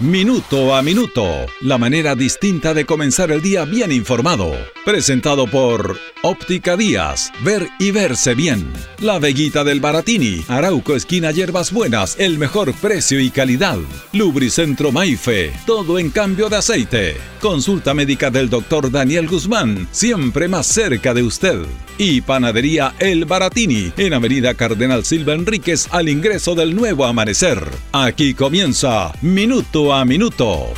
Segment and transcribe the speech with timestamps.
[0.00, 1.24] Minuto a Minuto,
[1.60, 4.52] la manera distinta de comenzar el día bien informado.
[4.84, 8.72] Presentado por Óptica Díaz, ver y verse bien.
[8.98, 13.78] La Veguita del Baratini, Arauco Esquina Hierbas Buenas, el mejor precio y calidad.
[14.12, 17.16] Lubricentro Maife, todo en cambio de aceite.
[17.40, 21.58] Consulta médica del doctor Daniel Guzmán, siempre más cerca de usted.
[21.98, 27.62] Y Panadería El Baratini, en Avenida Cardenal Silva Enríquez, al ingreso del nuevo amanecer.
[27.92, 30.72] Aquí comienza Minuto a minuto.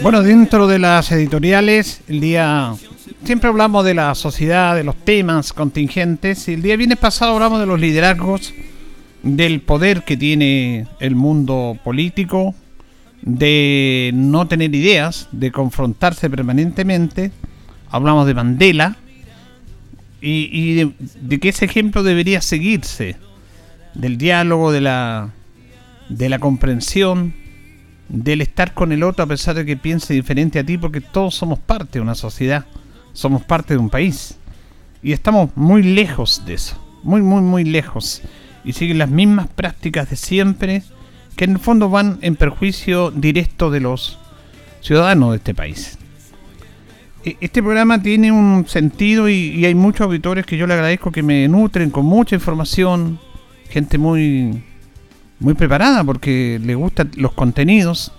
[0.00, 2.74] Bueno, dentro de las editoriales, el día
[3.28, 6.48] siempre hablamos de la sociedad, de los temas contingentes.
[6.48, 8.54] Y el día viernes pasado hablamos de los liderazgos,
[9.22, 12.54] del poder que tiene el mundo político,
[13.20, 17.30] de no tener ideas, de confrontarse permanentemente.
[17.90, 18.96] Hablamos de Mandela
[20.22, 23.16] y, de, de, que ese ejemplo debería seguirse,
[23.92, 25.34] del diálogo, de la,
[26.08, 27.34] de la comprensión,
[28.08, 31.34] del estar con el otro a pesar de que piense diferente a ti, porque todos
[31.34, 32.64] somos parte de una sociedad
[33.18, 34.36] somos parte de un país.
[35.02, 38.22] Y estamos muy lejos de eso, muy, muy, muy lejos.
[38.64, 40.84] Y siguen las mismas prácticas de siempre,
[41.34, 44.18] que en el fondo van en perjuicio directo de los
[44.80, 45.98] ciudadanos de este país.
[47.24, 51.24] E, este programa tiene un sentido y, hay muchos auditores que yo le agradezco que
[51.24, 53.18] me nutren con mucha información,
[53.68, 54.62] gente muy,
[55.40, 58.12] muy preparada porque le gustan los contenidos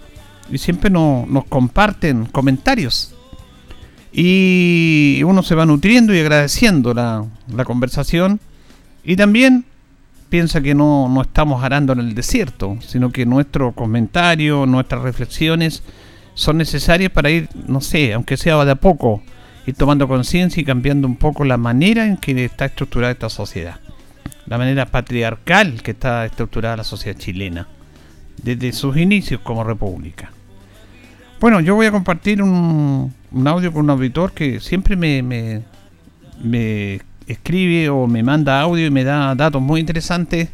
[0.52, 3.16] y siempre nos comparten comentarios
[4.12, 7.26] y uno se va nutriendo y agradeciendo la,
[7.66, 8.40] conversación
[9.04, 9.66] y también
[10.30, 15.84] piensa que no, no, estamos arando en el desierto, sino que nuestro comentario, nuestras reflexiones
[16.34, 19.22] son necesarias para ir, no sé, aunque sea de a poco,
[19.66, 23.80] ir tomando conciencia y cambiando un poco la manera en que está estructurada esta sociedad,
[24.46, 27.68] la manera patriarcal que está estructurada la sociedad chilena,
[28.42, 30.32] desde sus inicios como república.
[31.40, 33.14] Bueno, yo voy a compartir un,
[33.46, 35.24] audio con un auditor que siempre me,
[36.44, 40.50] me, escribe o me manda audio y me da datos muy interesantes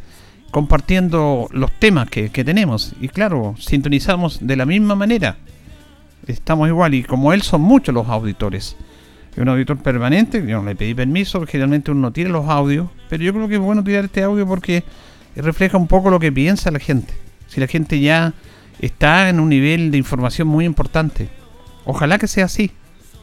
[0.51, 2.93] compartiendo los temas que, tenemos.
[3.01, 5.37] Y claro, sintonizamos de la misma manera.
[6.27, 8.77] Estamos igual y como él son muchos los auditores.
[9.31, 12.89] Es un auditor permanente, yo no le pedí permiso, generalmente uno no tiene los audios,
[13.09, 14.83] pero yo creo que es bueno tirar este audio porque
[15.35, 17.15] refleja un poco lo que piensa la gente.
[17.47, 18.35] Si la gente ya
[18.79, 21.29] está en un nivel de información muy importante.
[21.85, 22.71] Ojalá que sea así,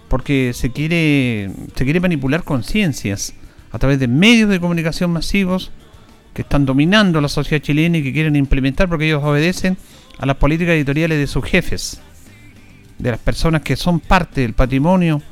[0.08, 3.34] porque se quiere, se quiere manipular conciencias
[3.70, 5.70] a través de medios de comunicación masivos
[6.34, 9.76] que están dominando la sociedad chilena y que quieren implementar porque ellos obedecen
[10.18, 12.00] a las políticas editoriales de sus jefes,
[12.98, 15.22] de las personas que son parte del patrimonio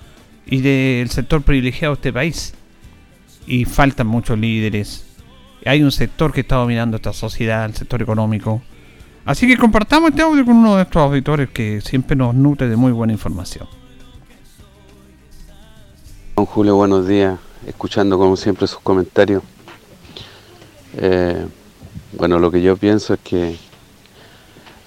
[0.47, 2.55] y del sector privilegiado de este país.
[3.47, 5.07] Y faltan muchos líderes.
[5.65, 8.63] Hay un sector que está dominando esta sociedad, el sector económico,
[9.31, 12.75] Así que compartamos este audio con uno de nuestros auditores que siempre nos nutre de
[12.75, 13.69] muy buena información.
[16.35, 17.39] Don Julio, buenos días.
[17.65, 19.45] Escuchando como siempre sus comentarios.
[20.97, 21.47] Eh,
[22.19, 23.57] bueno, lo que yo pienso es que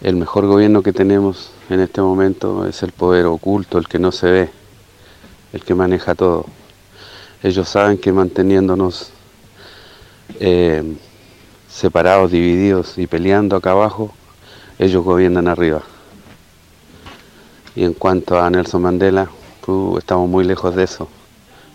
[0.01, 4.11] el mejor gobierno que tenemos en este momento es el poder oculto, el que no
[4.11, 4.49] se ve,
[5.53, 6.47] el que maneja todo.
[7.43, 9.09] Ellos saben que manteniéndonos
[10.41, 10.83] eh,
[11.69, 14.13] separados, divididos y peleando acá abajo,
[14.79, 15.81] ellos gobiernan arriba.
[17.75, 19.29] Y en cuanto a Nelson Mandela,
[19.97, 21.07] estamos muy lejos de eso.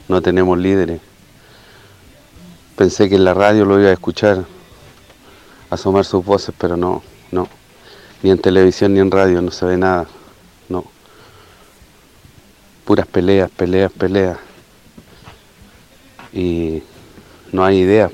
[0.09, 1.00] No tenemos líderes.
[2.76, 4.44] Pensé que en la radio lo iba a escuchar
[5.70, 7.48] asomar sus voces, pero no, no.
[8.22, 10.06] Ni en televisión ni en radio no se ve nada.
[10.69, 10.84] No.
[12.84, 14.38] Puras peleas, peleas, peleas.
[16.32, 16.82] Y
[17.52, 18.12] no hay ideas,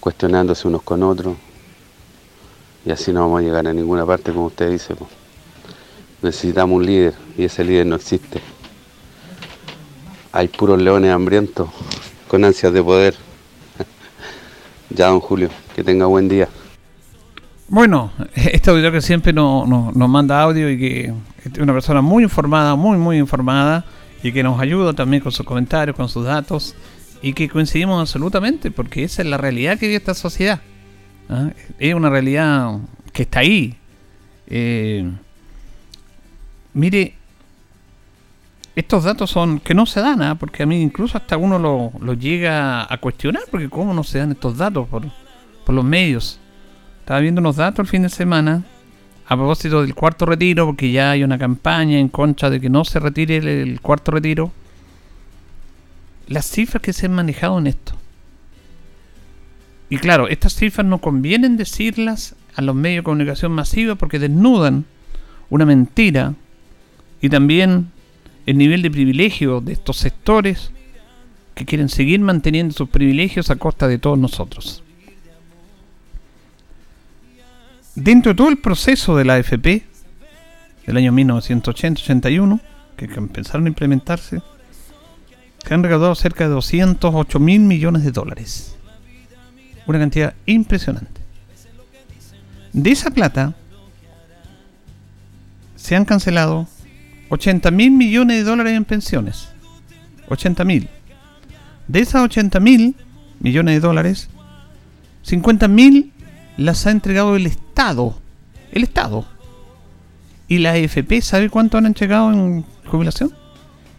[0.00, 1.36] cuestionándose unos con otros
[2.84, 4.94] y así no vamos a llegar a ninguna parte como usted dice.
[6.20, 8.40] Necesitamos un líder y ese líder no existe.
[10.32, 11.68] Hay puros leones hambrientos
[12.28, 13.14] con ansias de poder.
[14.90, 16.48] ya, don Julio, que tenga buen día.
[17.68, 21.14] Bueno, este auditor que siempre nos, nos manda audio y que
[21.44, 23.84] es una persona muy informada, muy, muy informada
[24.22, 26.74] y que nos ayuda también con sus comentarios, con sus datos
[27.20, 30.60] y que coincidimos absolutamente porque esa es la realidad que vive esta sociedad.
[31.28, 31.50] ¿Ah?
[31.78, 32.78] Es una realidad
[33.12, 33.76] que está ahí.
[34.46, 35.10] Eh,
[36.74, 37.14] mire,
[38.74, 40.34] estos datos son que no se dan, ¿ah?
[40.36, 44.32] porque a mí incluso hasta uno lo, llega a cuestionar, porque cómo no se dan
[44.32, 45.04] estos datos por,
[45.64, 46.38] por los medios.
[47.00, 48.62] Estaba viendo unos datos el fin de semana
[49.26, 52.84] a propósito del cuarto retiro, porque ya hay una campaña en contra de que no
[52.84, 54.52] se retire el, cuarto retiro.
[56.28, 57.94] Las cifras que se han manejado en esto.
[59.92, 64.86] Y claro, estas cifras no convienen decirlas a los medios de comunicación masiva porque desnudan
[65.50, 66.32] una mentira
[67.20, 67.90] y también
[68.46, 70.72] el nivel de privilegio de estos sectores
[71.54, 74.82] que quieren seguir manteniendo sus privilegios a costa de todos nosotros.
[77.94, 79.82] Dentro de todo el proceso de la AFP
[80.86, 82.60] del año 1980-81,
[82.96, 84.40] que empezaron a implementarse,
[85.62, 88.78] se han recaudado cerca de 208 mil millones de dólares.
[89.86, 91.20] Una cantidad impresionante.
[92.72, 93.54] De esa plata
[95.76, 96.68] se han cancelado
[97.28, 99.48] 80 mil millones de dólares en pensiones.
[100.28, 100.88] 80 mil.
[101.88, 102.94] De esas 80 mil
[103.40, 104.28] millones de dólares,
[105.22, 106.12] 50 mil
[106.56, 108.18] las ha entregado el Estado.
[108.70, 109.26] El Estado.
[110.48, 113.32] ¿Y la AFP sabe cuánto han entregado en jubilación?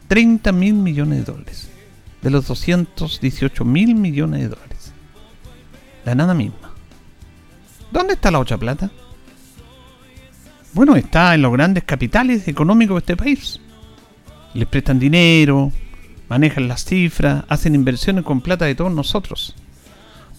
[0.08, 1.70] 30 mil millones de dólares.
[2.22, 4.73] De los 218 mil millones de dólares.
[6.06, 6.74] La nada misma.
[7.92, 8.90] ¿Dónde está la otra plata?
[10.74, 13.60] Bueno, está en los grandes capitales económicos de este país.
[14.54, 15.72] Les prestan dinero,
[16.30, 19.56] manejan las cifras, hacen inversiones con plata de todos nosotros.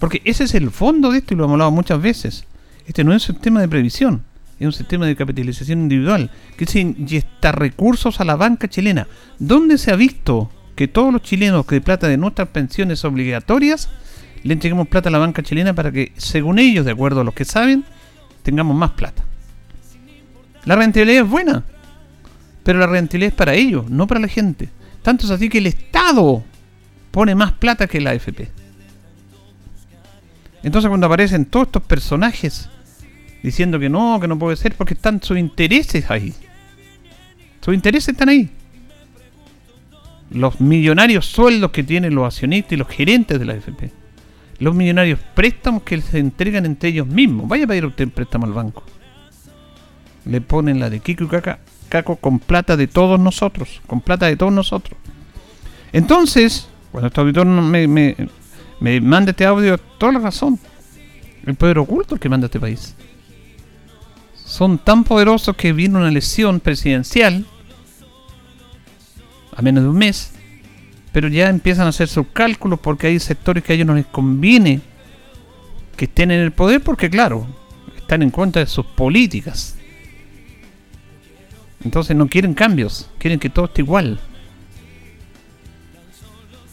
[0.01, 2.45] Porque ese es el fondo de esto y lo hemos hablado muchas veces.
[2.87, 4.25] Este no es un sistema de previsión,
[4.59, 9.07] es un sistema de capitalización individual que se inyecta recursos a la banca chilena.
[9.39, 13.89] ¿Dónde se ha visto que todos los chilenos que de plata de nuestras pensiones obligatorias
[14.45, 17.35] le entreguemos plata a la banca chilena para que, según ellos, de acuerdo a los
[17.35, 17.85] que saben,
[18.43, 19.25] tengamos más plata?
[20.67, 21.65] La rentabilidad es buena,
[22.63, 24.69] pero la rentabilidad es para ellos, no para la gente.
[25.03, 26.45] Tanto es así que el Estado
[27.11, 28.51] pone más plata que la AFP.
[30.63, 32.69] Entonces cuando aparecen todos estos personajes
[33.43, 36.35] diciendo que no, que no puede ser, porque están sus intereses ahí.
[37.61, 38.51] Sus intereses están ahí.
[40.31, 44.04] Los millonarios sueldos que tienen los accionistas y los gerentes de la AFP.
[44.65, 47.47] Los millonarios préstamos que se entregan entre ellos mismos.
[47.47, 48.83] Vaya a pedir usted préstamo al banco
[50.25, 51.29] le ponen la de Kiko y
[51.89, 54.99] Caco con plata de todos nosotros, con plata de todos nosotros.
[55.93, 58.17] Entonces, cuando este auditor me, me,
[58.81, 60.59] me manda este audio, toda la razón.
[61.47, 62.95] El poder oculto que manda este país.
[64.35, 67.45] Son tan poderosos que viene una elección presidencial
[69.57, 70.33] a menos de un mes,
[71.15, 74.07] pero ya empiezan a hacer sus cálculos porque hay sectores que a ellos no les
[74.07, 74.81] conviene
[75.97, 77.47] que estén en el poder porque claro,
[77.97, 79.77] están en contra de sus políticas.
[81.85, 84.19] Entonces no quieren cambios, quieren que todo esté igual.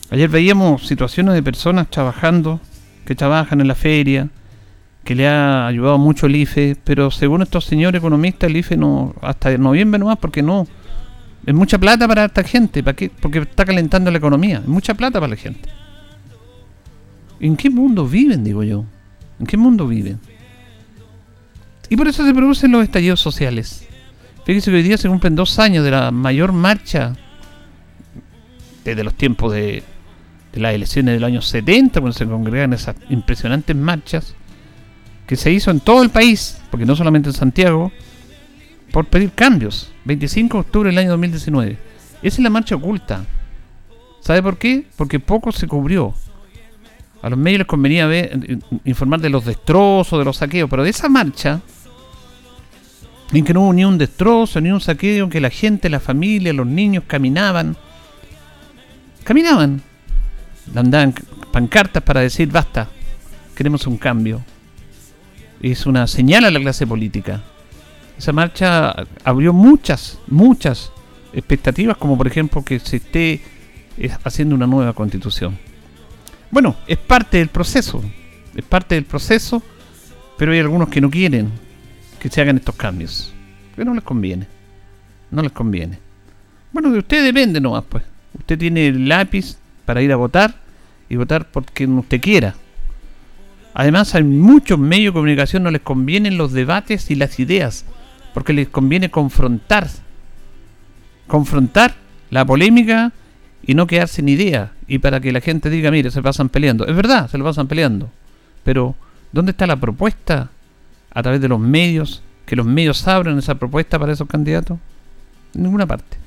[0.10, 2.60] Ayer veíamos situaciones de personas trabajando,
[3.06, 4.30] que trabajan en la feria,
[5.04, 9.14] que le ha ayudado mucho el IFE, pero según estos señores economistas, el IFE no,
[9.22, 10.66] hasta noviembre nomás, porque no,
[11.46, 15.20] es mucha plata para esta gente, ¿para porque está calentando la economía, es mucha plata
[15.20, 15.70] para la gente.
[17.40, 18.86] ¿En qué mundo viven, digo yo?
[19.40, 20.20] ¿En qué mundo viven?
[21.90, 23.88] Y por eso se producen los estallidos sociales.
[24.46, 27.14] Fíjese que hoy día se cumplen dos años de la mayor marcha
[28.84, 29.84] desde los tiempos de,
[30.54, 34.36] las elecciones del año 70, cuando se congregan esas impresionantes marchas,
[35.28, 37.92] que se hizo en todo el país, porque no solamente en Santiago,
[38.92, 39.92] por pedir cambios.
[40.06, 41.78] 25 de octubre del año 2019.
[42.22, 43.26] Esa es la marcha oculta.
[44.20, 44.86] ¿Sabe por qué?
[44.96, 46.14] Porque poco se cubrió.
[47.22, 50.90] A los medios les convenía ver, informar de los destrozos, de los saqueos, pero de
[50.90, 51.62] esa marcha
[53.34, 56.52] en que no hubo ni un destrozo, ni un saqueo, que la gente, la familia,
[56.52, 57.78] los niños caminaban.
[59.24, 59.82] Caminaban.
[60.76, 61.14] Andaban
[61.52, 62.90] pancartas para decir basta,
[63.56, 64.42] queremos un cambio.
[65.62, 67.42] Es una señal a la clase política.
[68.22, 70.92] Esa marcha abrió muchas, muchas
[71.34, 73.42] expectativas, como por ejemplo que se esté
[73.98, 75.58] eh, haciendo una nueva constitución.
[76.52, 78.00] Bueno, es parte del proceso,
[78.56, 79.64] es parte del proceso,
[80.38, 81.50] pero hay algunos que no quieren,
[82.20, 83.34] que se hagan estos cambios.
[83.76, 84.46] Que no les conviene.
[85.32, 85.98] No les conviene.
[86.72, 88.04] Bueno, de usted depende nomás, pues.
[88.38, 90.54] Usted tiene el lápiz para ir a votar
[91.10, 92.54] y votar por quien usted quiera.
[93.74, 97.84] Además, hay muchos medios de comunicación no les convienen los debates y las ideas,
[98.34, 99.88] porque les conviene confrontar.
[101.28, 101.96] Confrontar
[102.30, 103.12] la polémica
[103.64, 104.74] y no quedarse sin idea.
[104.88, 106.86] Y para que la gente diga, mire, se pasan peleando.
[106.88, 108.10] Es verdad, se lo pasan peleando.
[108.64, 108.96] Pero,
[109.32, 110.50] ¿dónde está la propuesta?
[111.14, 114.80] a través de los medios, que los medios abran esa propuesta para esos candidatos?
[115.54, 116.18] En ninguna parte.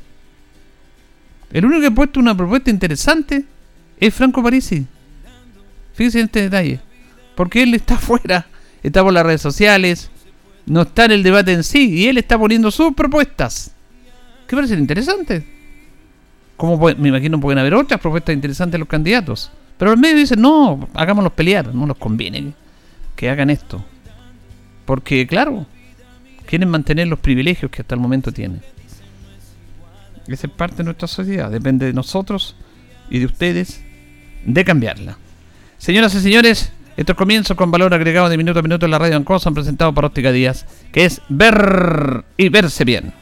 [1.50, 3.44] El único que ha puesto una propuesta interesante
[3.98, 4.86] es Franco Parisi.
[5.94, 6.80] Fíjense en este detalle.
[7.34, 8.46] Porque él está afuera,
[8.82, 10.10] está por las redes sociales,
[10.66, 13.72] no está en el debate en sí, y él está poniendo sus propuestas.
[14.46, 15.44] ¿Qué parecen interesantes?
[16.56, 19.50] Como me imagino pueden haber otras propuestas interesantes de los candidatos.
[19.76, 22.52] Pero el medio dice, no, hagámoslos pelear, no nos conviene
[23.16, 23.84] que hagan esto.
[24.84, 25.66] Porque, claro,
[26.46, 28.62] quieren mantener los privilegios que hasta el momento tienen.
[30.26, 32.56] Esa es parte de nuestra sociedad, depende de nosotros
[33.10, 33.82] y de ustedes
[34.44, 35.18] de cambiarla.
[35.76, 39.16] Señoras y señores, estos comienzos con valor agregado de minuto a minuto en la radio
[39.16, 43.12] Ancosa han presentado por Óptica Díaz, que es ver y verse bien.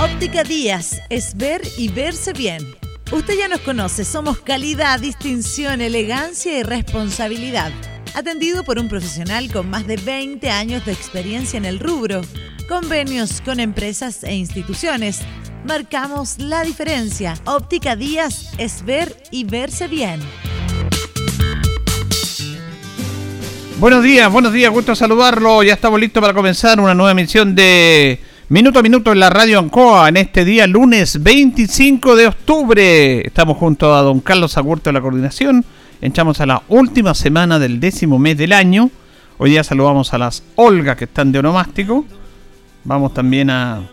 [0.00, 2.62] Óptica Díaz es ver y verse bien.
[3.10, 7.72] Usted ya nos conoce, somos calidad, distinción, elegancia y responsabilidad.
[8.14, 12.20] Atendido por un profesional con más de 20 años de experiencia en el rubro,
[12.68, 15.20] convenios con empresas e instituciones.
[15.64, 17.34] Marcamos la diferencia.
[17.44, 20.20] Óptica Díaz es ver y verse bien.
[23.80, 25.62] Buenos días, buenos días, gusto saludarlo.
[25.62, 28.18] Ya estamos listos para comenzar una nueva emisión de
[28.48, 33.24] Minuto a Minuto en la Radio Ancoa en este día lunes 25 de octubre.
[33.24, 35.64] Estamos junto a don Carlos Agurto de la coordinación.
[36.00, 38.90] Entramos a la última semana del décimo mes del año.
[39.38, 42.04] Hoy día saludamos a las Olga que están de onomástico.
[42.82, 43.88] Vamos también a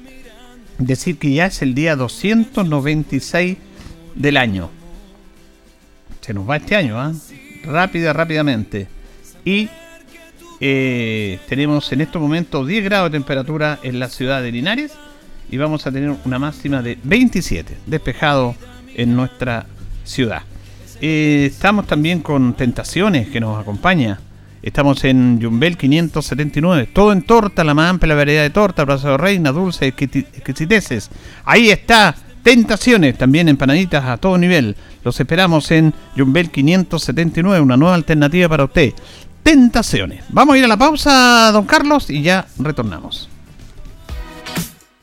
[0.79, 3.57] decir que ya es el día 296
[4.15, 4.71] del año.
[6.21, 7.13] Se nos va este año, ¿ah?
[7.63, 8.94] Rápida, rápidamente.
[9.45, 9.69] Y
[10.59, 14.91] eh, tenemos en estos momentos 10 grados de temperatura en la ciudad de Linares
[15.51, 18.55] y vamos a tener una máxima de 27, despejado
[18.95, 19.67] en nuestra
[20.03, 20.41] ciudad.
[21.01, 24.19] Eh, estamos también con Tentaciones que nos acompaña.
[24.63, 29.17] Estamos en Jumbel 579, todo en torta, la más amplia variedad de torta, brazo de
[29.17, 31.11] reina, dulce, exquisiteces.
[31.43, 34.75] Ahí está, Tentaciones, también empanaditas a todo nivel.
[35.03, 38.93] Los esperamos en Jumbel 579, una nueva alternativa para usted
[39.45, 40.23] tentaciones.
[40.29, 43.29] Vamos a ir a la pausa, don Carlos, y ya retornamos.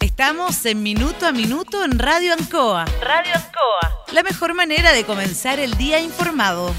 [0.01, 2.85] Estamos en Minuto a Minuto en Radio Ancoa.
[3.01, 4.03] Radio Ancoa.
[4.13, 6.75] La mejor manera de comenzar el día informado.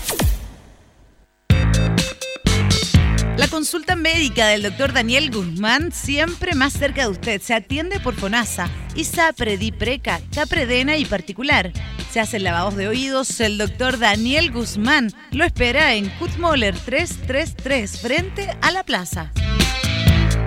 [3.43, 7.41] La consulta médica del doctor Daniel Guzmán siempre más cerca de usted.
[7.41, 11.73] Se atiende por FONASA, ISAPRE, DIPRECA, CAPREDENA y particular.
[12.09, 13.41] Se hacen lavados de oídos.
[13.41, 19.33] El doctor Daniel Guzmán lo espera en Kutmoller 333 frente a la plaza.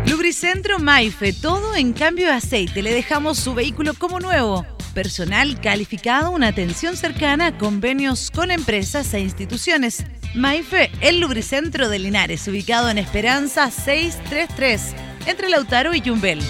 [0.06, 2.80] Lubricentro Maife, todo en cambio de aceite.
[2.80, 4.64] Le dejamos su vehículo como nuevo.
[4.94, 10.02] Personal calificado, una atención cercana, convenios con empresas e instituciones.
[10.36, 16.40] Maife, el lubricentro de Linares, ubicado en Esperanza 633, entre Lautaro y Yumbel.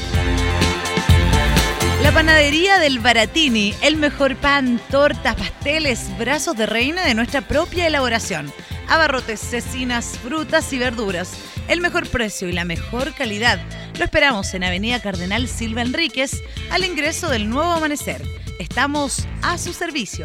[2.03, 7.87] La panadería del Baratini, el mejor pan, tortas, pasteles, brazos de reina de nuestra propia
[7.87, 8.53] elaboración.
[8.89, 11.35] Abarrotes, cecinas, frutas y verduras.
[11.69, 13.61] El mejor precio y la mejor calidad.
[13.99, 18.21] Lo esperamos en Avenida Cardenal Silva Enríquez, al ingreso del nuevo amanecer.
[18.59, 20.25] Estamos a su servicio.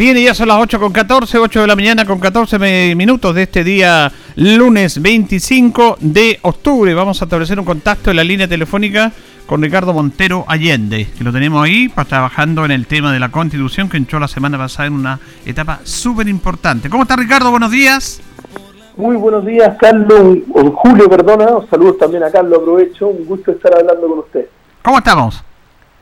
[0.00, 3.34] Bien, y ya son las 8 con 14, 8 de la mañana con 14 minutos
[3.34, 6.94] de este día lunes 25 de octubre.
[6.94, 9.12] Vamos a establecer un contacto en la línea telefónica
[9.44, 13.28] con Ricardo Montero Allende, que lo tenemos ahí para trabajando en el tema de la
[13.28, 16.88] constitución que entró la semana pasada en una etapa súper importante.
[16.88, 17.50] ¿Cómo está Ricardo?
[17.50, 18.22] Buenos días.
[18.96, 21.46] Muy buenos días, Carlos, o Julio, perdona.
[21.68, 23.08] Saludos también a Carlos, aprovecho.
[23.08, 24.46] Un gusto estar hablando con usted.
[24.80, 25.44] ¿Cómo estamos?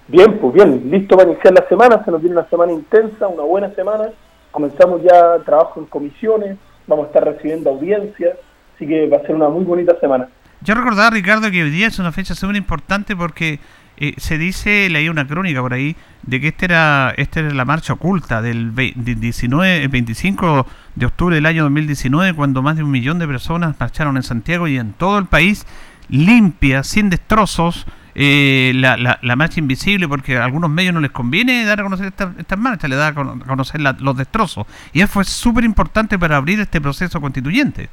[0.08, 3.42] Bien, pues bien, listo para iniciar la semana, se nos viene una semana intensa, una
[3.42, 4.04] buena semana,
[4.50, 8.38] comenzamos ya trabajo en comisiones, vamos a estar recibiendo audiencias,
[8.74, 10.28] así que va a ser una muy bonita semana.
[10.62, 13.60] Yo recordaba, Ricardo, que hoy día es una fecha súper importante porque
[13.98, 17.66] eh, se dice, leí una crónica por ahí, de que esta era, esta era la
[17.66, 22.90] marcha oculta del 19, el 25 de octubre del año 2019, cuando más de un
[22.90, 25.66] millón de personas marcharon en Santiago y en todo el país,
[26.08, 27.86] limpia, sin destrozos,
[28.20, 32.06] eh, la, la, marcha invisible, porque a algunos medios no les conviene dar a conocer
[32.06, 34.66] estas esta marchas, le da a conocer los destrozos.
[34.92, 37.88] Y eso fue súper importante para abrir este proceso constituyente.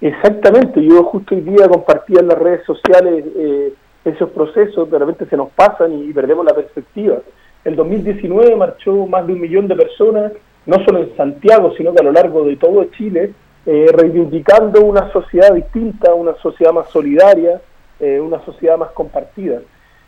[0.00, 3.72] Exactamente, yo justo hoy día compartía en las redes sociales eh,
[4.04, 7.18] esos procesos, de repente se nos pasan y, perdemos la perspectiva.
[7.64, 10.32] El 2019 marchó más de un millón de personas
[10.66, 13.32] no solo en Santiago, sino que a lo largo de todo Chile,
[13.64, 17.60] eh, reivindicando una sociedad distinta, una sociedad más solidaria,
[18.00, 19.60] eh, una sociedad más compartida.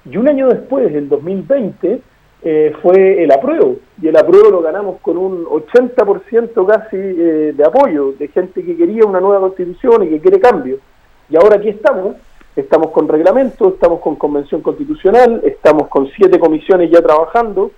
[0.05, 2.01] Y un año después, en 2020,
[2.45, 8.13] eh, fue el apruebo, y el apruebo lo ganamos con un 80% casi de apoyo,
[8.13, 10.79] de gente que quería una nueva constitución y que quiere cambio.
[11.29, 12.17] Y ahora aquí estamos,
[12.57, 17.71] estamos con reglamento, estamos con convención constitucional, estamos con siete comisiones ya trabajando,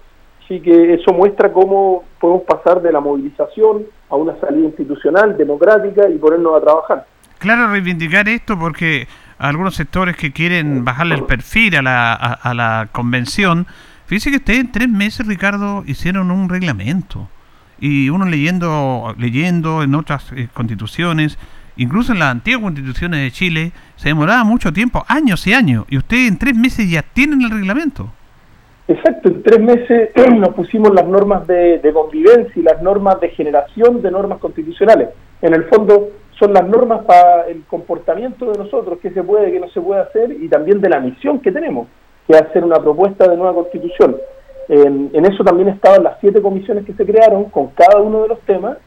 [0.44, 6.08] Así que eso muestra cómo podemos pasar de la movilización a una salida institucional, democrática
[6.08, 7.06] y ponernos a trabajar.
[7.38, 9.06] Claro, reivindicar esto porque
[9.48, 13.66] algunos sectores que quieren bajarle el perfil a la, a, la convención,
[14.06, 17.28] fíjese que ustedes en tres meses, Ricardo, hicieron un reglamento.
[17.78, 21.38] Y uno leyendo, leyendo en otras eh, constituciones,
[21.76, 25.98] incluso en las antiguas constituciones de Chile, se demoraba mucho tiempo, años y años, y
[25.98, 28.10] ustedes en tres meses ya tienen el reglamento.
[28.86, 34.02] Exacto, en tres meses nos pusimos las normas de, convivencia y las normas de generación
[34.02, 35.08] de normas constitucionales.
[35.40, 39.60] En el fondo son las normas para el comportamiento de nosotros, qué se puede, qué
[39.60, 41.88] no se puede hacer, y también de la misión que tenemos,
[42.26, 44.16] que es hacer una propuesta de nueva constitución.
[44.68, 48.40] En, eso también estaban las siete comisiones que se crearon con cada uno de los
[48.40, 48.78] temas,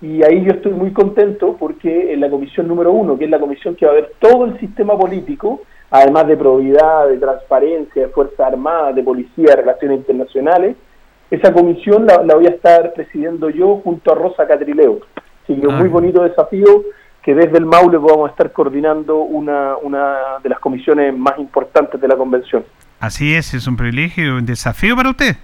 [0.00, 3.40] y ahí yo estoy muy contento porque en la comisión número uno, que es la
[3.40, 8.08] comisión que va a ver todo el sistema político, además de probidad, de transparencia, de
[8.08, 10.76] Fuerza Armada, de Policía, de Relaciones Internacionales.
[11.30, 15.00] Esa comisión la, voy a estar presidiendo yo junto a Rosa Catrileo.
[15.46, 15.92] Así que un muy ah.
[15.92, 16.82] bonito desafío
[17.22, 22.08] que desde el Maule podamos estar coordinando una, una de las comisiones más importantes de
[22.08, 22.64] la convención.
[22.98, 25.36] Así es, es un privilegio, un desafío para usted.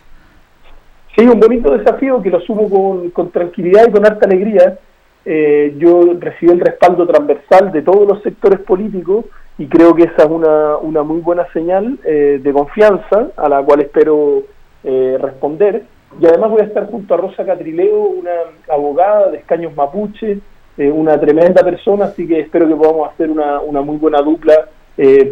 [1.16, 4.78] Sí, un bonito desafío que lo sumo con, con tranquilidad y con harta alegría.
[5.24, 9.26] Eh, yo recibí el respaldo transversal de todos los sectores políticos
[9.58, 13.62] y creo que esa es una, una muy buena señal eh, de confianza a la
[13.62, 14.42] cual espero
[14.82, 15.84] eh, responder.
[16.20, 18.32] Y además voy a estar junto a Rosa Catrileo, una
[18.68, 20.38] abogada de escaños mapuche,
[20.78, 24.68] eh, una tremenda persona, así que espero que podamos hacer una, una muy buena dupla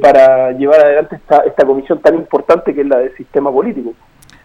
[0.00, 3.92] para llevar adelante esta, esta comisión tan importante que es la del sistema político.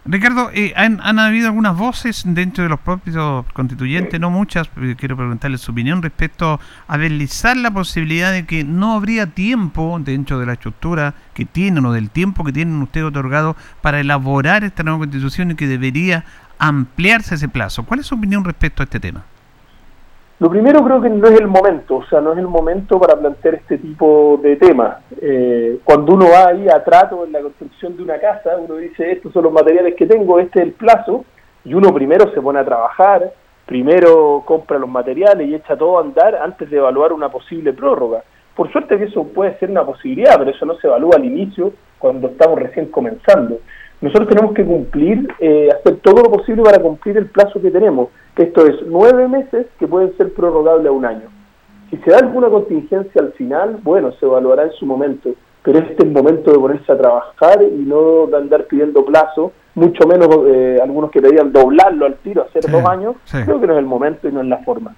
[0.08, 5.58] Ricardo, eh, han, habido algunas voces dentro de los propios constituyentes, no muchas, quiero preguntarle
[5.58, 10.52] su opinión respecto a deslizar la posibilidad de que no habría tiempo dentro de la
[10.52, 15.50] estructura que tienen o del tiempo que tienen ustedes otorgado para elaborar esta nueva constitución
[15.50, 16.24] y que debería
[16.58, 17.82] ampliarse ese plazo.
[17.84, 19.24] ¿Cuál es su opinión respecto a este tema?
[20.38, 23.18] Lo primero creo que no es el momento, o sea, no es el momento para
[23.18, 24.98] plantear este tipo de temas.
[25.18, 29.12] Eh, cuando uno va ahí a trato en la construcción de una casa, uno dice,
[29.12, 31.24] estos son los materiales que tengo, este es el plazo,
[31.64, 33.32] y uno primero se pone a trabajar,
[33.64, 38.22] primero compra los materiales y echa todo a andar antes de evaluar una posible prórroga.
[38.54, 41.72] Por suerte que eso puede ser una posibilidad, pero eso no se evalúa al inicio
[41.98, 43.58] cuando estamos recién comenzando.
[44.00, 48.08] Nosotros tenemos que cumplir, eh, hacer todo lo posible para cumplir el plazo que tenemos
[48.36, 51.28] esto es nueve meses que pueden ser prorrogables a un año.
[51.90, 55.30] Si se da alguna contingencia al final, bueno, se evaluará en su momento,
[55.62, 59.52] pero este es el momento de ponerse a trabajar y no de andar pidiendo plazo,
[59.74, 63.72] mucho menos eh, algunos que pedían doblarlo al tiro, hacer dos años, creo que no
[63.72, 64.94] es el momento y no es la forma.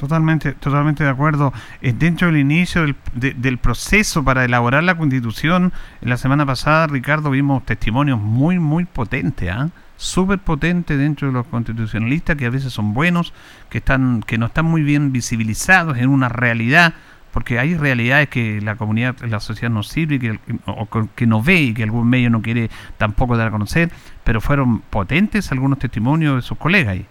[0.00, 1.52] Totalmente, totalmente de acuerdo.
[1.82, 7.28] Eh, dentro del inicio del, del, proceso para elaborar la constitución, la semana pasada, Ricardo,
[7.28, 9.50] vimos testimonios muy, muy potentes.
[9.50, 9.68] ¿ah?
[9.98, 13.34] súper potente dentro de los constitucionalistas que a veces son buenos,
[13.68, 16.94] que están que no están muy bien visibilizados en una realidad,
[17.30, 21.60] porque hay realidades que la comunidad, la sociedad no sirve que, o que no ve
[21.60, 23.90] y que algún medio no quiere tampoco dar a conocer,
[24.24, 27.06] pero fueron potentes algunos testimonios de sus colegas ahí.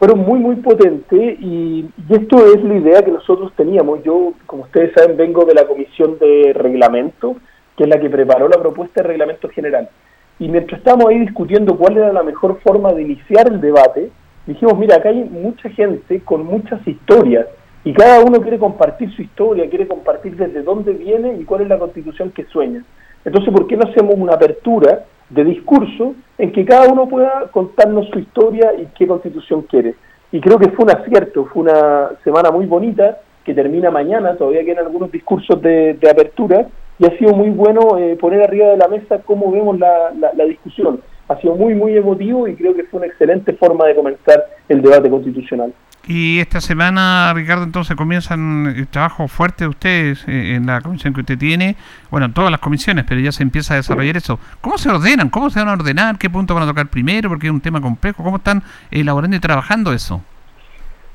[0.00, 4.02] Fueron muy, muy potentes y, esto es la idea que nosotros teníamos.
[4.02, 7.36] Yo, como ustedes saben, vengo de la comisión de reglamento,
[7.76, 9.90] que es la que preparó la propuesta de reglamento general.
[10.38, 14.10] Y mientras estábamos ahí discutiendo cuál era la mejor forma de iniciar el debate,
[14.46, 17.46] dijimos, mira, acá hay mucha gente con muchas historias
[17.84, 21.68] y cada uno quiere compartir su historia, quiere compartir desde dónde viene y cuál es
[21.68, 22.82] la constitución que sueña.
[23.22, 28.08] Entonces, ¿por qué no hacemos una apertura de discurso en que cada uno pueda contarnos
[28.08, 29.94] su historia y qué constitución quiere?
[30.32, 34.64] Y creo que fue un acierto, fue una semana muy bonita que termina mañana, todavía
[34.64, 36.66] quedan algunos discursos de, apertura,
[36.98, 40.44] y ha sido muy bueno eh, poner arriba de la mesa cómo vemos la, la,
[40.44, 41.00] discusión.
[41.30, 44.82] Ha sido muy, muy emotivo y creo que fue una excelente forma de comenzar el
[44.82, 45.72] debate constitucional.
[46.08, 51.14] Y esta semana, Ricardo, entonces comienzan el trabajo fuerte de ustedes eh, en la comisión
[51.14, 51.76] que usted tiene,
[52.10, 54.40] bueno, en todas las comisiones, pero ya se empieza a desarrollar eso.
[54.60, 55.30] ¿Cómo se ordenan?
[55.30, 56.18] ¿Cómo se van a ordenar?
[56.18, 57.28] ¿Qué punto van a tocar primero?
[57.28, 58.24] Porque es un tema complejo.
[58.24, 60.20] ¿Cómo están elaborando y trabajando eso?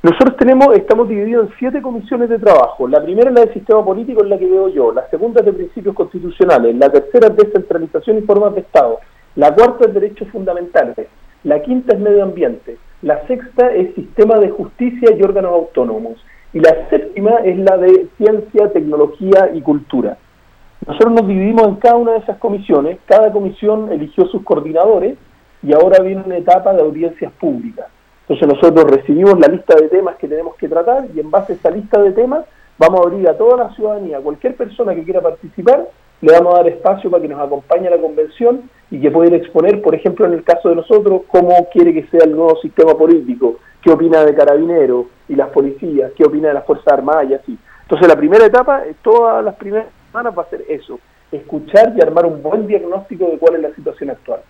[0.03, 2.87] Nosotros tenemos, estamos divididos en siete comisiones de trabajo.
[2.87, 4.93] La primera es la del sistema político, es la que veo yo.
[4.93, 6.75] La segunda es de principios constitucionales.
[6.75, 8.99] La tercera es descentralización y formas de Estado.
[9.35, 11.07] La cuarta es derechos fundamentales.
[11.43, 12.77] La quinta es medio ambiente.
[13.01, 16.17] la sexta es sistema de justicia y órganos autónomos,
[16.53, 20.17] y la séptima es la de ciencia, tecnología y cultura.
[20.87, 25.17] Nosotros nos dividimos en cada una de esas comisiones, cada comisión eligió sus coordinadores
[25.61, 27.87] y ahora viene una etapa de audiencias públicas.
[28.21, 31.55] Entonces nosotros recibimos la lista de temas que tenemos que tratar y en base a
[31.57, 32.45] esa lista de temas
[32.77, 35.87] vamos a abrir a toda la ciudadanía, a cualquier persona que quiera participar,
[36.21, 39.35] le vamos a dar espacio para que nos acompañe a la convención y que pueda
[39.35, 42.93] exponer, por ejemplo, en el caso de nosotros, cómo quiere que sea el nuevo sistema
[42.95, 47.33] político, qué opina de carabineros y las policías, qué opina de las Fuerzas Armadas y
[47.33, 47.57] así.
[47.81, 50.99] Entonces la primera etapa, todas las primeras semanas va a ser eso,
[51.31, 54.41] escuchar y armar un buen diagnóstico de cuál es la situación actual.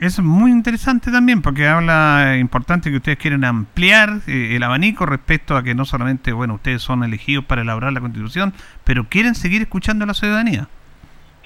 [0.00, 5.56] Es muy interesante también porque habla importante que ustedes quieren ampliar eh, el abanico respecto
[5.56, 9.62] a que no solamente, bueno, ustedes son elegidos para elaborar la constitución, pero quieren seguir
[9.62, 10.68] escuchando a la ciudadanía.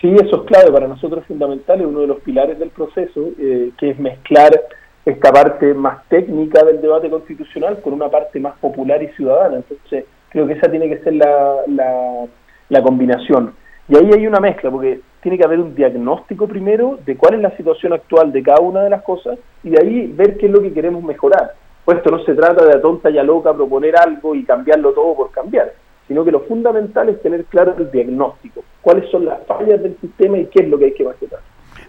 [0.00, 3.30] Sí, eso es clave, para nosotros es fundamental, es uno de los pilares del proceso,
[3.38, 4.52] eh, que es mezclar
[5.04, 9.56] esta parte más técnica del debate constitucional con una parte más popular y ciudadana.
[9.56, 11.56] Entonces, creo que esa tiene que ser la,
[12.68, 13.54] la, combinación.
[13.88, 17.40] Y ahí hay una mezcla, porque tiene que haber un diagnóstico primero de cuál es
[17.40, 20.52] la situación actual de cada una de las cosas y de ahí ver qué es
[20.52, 21.54] lo que queremos mejorar.
[21.84, 24.92] Pues esto no se trata de a tonta y a loca proponer algo y cambiarlo
[24.92, 25.72] todo por cambiar,
[26.08, 30.38] sino que lo fundamental es tener claro el diagnóstico, cuáles son las fallas del sistema
[30.38, 31.40] y qué es lo que hay que mejorar.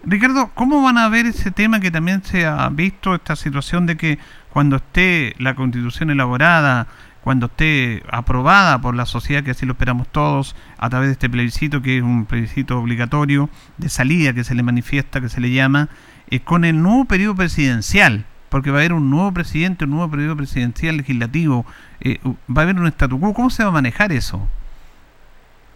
[0.04, 3.96] Ricardo, ¿cómo van a ver ese tema que también se ha visto, esta situación de
[3.96, 4.18] que
[4.50, 6.86] cuando esté la constitución elaborada,
[7.22, 11.28] cuando esté aprobada por la sociedad, que así lo esperamos todos, a través de este
[11.28, 15.50] plebiscito, que es un plebiscito obligatorio de salida que se le manifiesta, que se le
[15.50, 15.88] llama,
[16.30, 20.10] eh, con el nuevo periodo presidencial, porque va a haber un nuevo presidente, un nuevo
[20.10, 21.64] periodo presidencial legislativo,
[22.00, 24.40] eh, va a haber un statu quo, ¿cómo se va a manejar eso?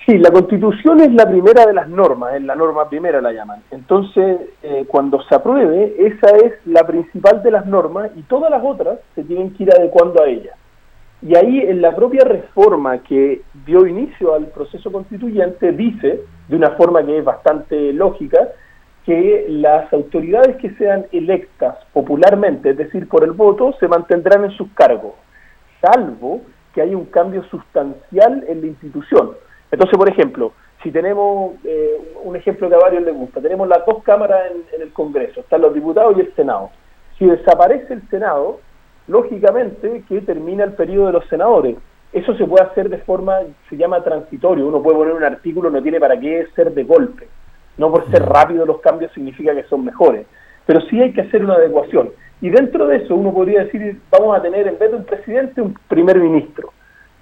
[0.07, 3.63] Sí, la constitución es la primera de las normas, es la norma primera la llaman.
[3.71, 8.63] Entonces, eh, cuando se apruebe, esa es la principal de las normas y todas las
[8.63, 10.57] otras se tienen que ir adecuando a ella.
[11.23, 16.73] Y ahí en la propia reforma que dio inicio al proceso constituyente dice, de una
[16.73, 18.49] forma que es bastante lógica,
[19.05, 24.51] que las autoridades que sean electas popularmente, es decir, por el voto, se mantendrán en
[24.53, 25.13] sus cargos,
[25.81, 26.41] salvo
[26.75, 29.33] que haya un cambio sustancial en la institución.
[29.71, 33.85] Entonces, por ejemplo, si tenemos eh, un ejemplo que a varios les gusta, tenemos las
[33.87, 36.71] dos cámaras en el Congreso, están los diputados y el Senado.
[37.19, 38.61] Si desaparece el Senado,
[39.07, 41.77] lógicamente que termina el periodo de los senadores.
[42.13, 45.83] Eso se puede hacer de forma, se llama transitorio, uno puede poner un artículo, no
[45.83, 47.29] tiene para qué ser de golpe.
[47.77, 50.27] No por ser rápido los cambios significa que son mejores,
[50.67, 52.11] pero sí hay que hacer una adecuación.
[52.41, 55.61] Y dentro de eso uno podría decir, vamos a tener en vez de un presidente,
[55.61, 56.73] un primer ministro.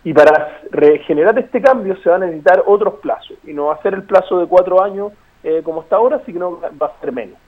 [0.05, 3.83] Y para regenerar este cambio se van a necesitar otros plazos, y no va a
[3.83, 5.13] ser el plazo de cuatro años
[5.45, 7.39] eh, como está ahora, sino va a ser menos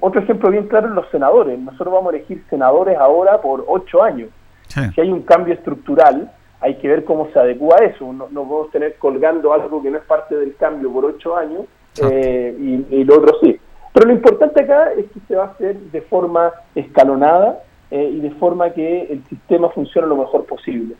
[0.00, 1.58] otro ejemplo bien claro es los senadores.
[1.58, 4.30] Nosotros vamos a elegir senadores ahora por ocho años.
[4.68, 6.30] Si hay un cambio estructural,
[6.60, 8.12] hay que ver cómo se adecua a eso.
[8.12, 11.62] No, no podemos tener colgando algo que no es parte del cambio por ocho años
[12.02, 13.58] eh, y, lo otro sí.
[13.92, 18.20] Pero lo importante acá es que se va a hacer de forma escalonada eh, y
[18.20, 20.96] de forma que el sistema funcione lo mejor posible.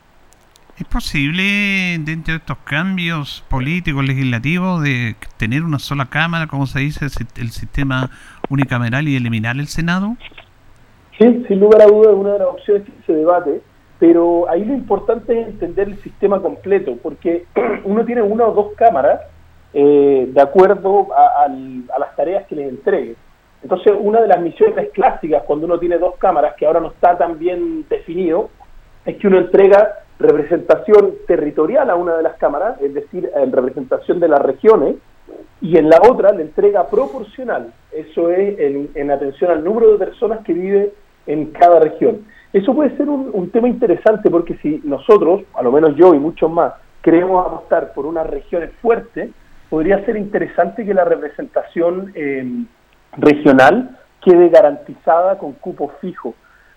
[0.79, 6.81] ¿Es posible, dentro de estos cambios políticos, legislativos, de tener una sola Cámara, como se
[6.81, 7.07] dice,
[7.37, 8.11] el sistema
[8.51, 10.17] unicameral y eliminar el Senado?
[11.19, 13.63] Sí, sin lugar a dudas es una de las opciones que se debate,
[13.99, 17.47] pero ahí lo importante es entender el sistema completo, porque
[17.85, 19.21] uno tiene una o dos cámaras
[19.79, 23.15] eh, de acuerdo a, a las tareas que les entregue.
[23.63, 27.19] Entonces, una de las misiones clásicas cuando uno tiene dos cámaras, que ahora no está
[27.19, 28.49] tan bien definido,
[29.05, 34.19] es que uno entrega representación territorial a una de las cámaras, es decir, en representación
[34.19, 34.97] de las regiones,
[35.61, 38.59] y en la otra la entrega proporcional, eso es
[38.95, 40.95] en, atención al número de personas que vive
[41.27, 42.25] en cada región.
[42.51, 46.51] Eso puede ser un, tema interesante porque si nosotros, a lo menos yo y muchos
[46.51, 49.31] más, queremos apostar por unas regiones fuertes,
[49.69, 52.65] podría ser interesante que la representación eh,
[53.17, 56.35] regional quede garantizada con cupos fijos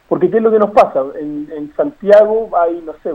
[0.09, 1.03] porque ¿qué es lo que nos pasa?
[1.19, 3.13] En, Santiago hay, no sé,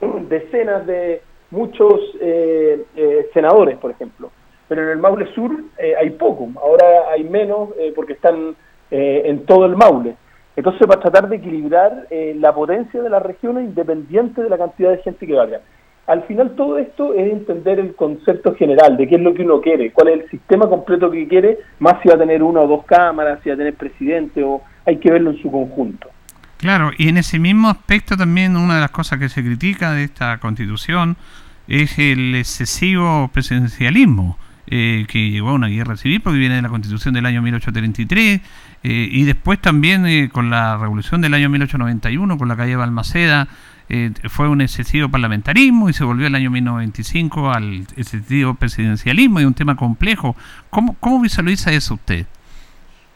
[0.28, 4.32] decenas de muchos eh, eh, senadores, por ejemplo,
[4.66, 8.56] pero en el Maule Sur eh, hay poco, ahora hay menos porque están
[8.90, 10.16] en todo el Maule.
[10.54, 14.98] Entonces, para tratar de equilibrar la potencia de las regiones independiente de la cantidad de
[14.98, 15.62] gente que vaya.
[16.06, 19.60] Al final todo esto es entender el concepto general de qué es lo que uno
[19.60, 22.66] quiere, cuál es el sistema completo que quiere, más si va a tener una o
[22.66, 26.08] dos cámaras, si va a tener presidente o hay que verlo en su conjunto.
[26.58, 30.04] Claro, y en ese mismo aspecto también una de las cosas que se critica de
[30.04, 31.16] esta constitución
[31.68, 34.38] es el excesivo presidencialismo.
[34.74, 38.40] Eh, que llegó a una guerra civil porque viene de la constitución del año 1833
[38.84, 43.46] Eh, y después también eh, con la revolución del año 1891, con la calle Balmaceda,
[43.92, 49.44] eh, fue un excesivo parlamentarismo y se volvió el año 1925 al excesivo presidencialismo y
[49.44, 50.34] un tema complejo.
[50.70, 52.26] ¿Cómo, visualiza eso usted?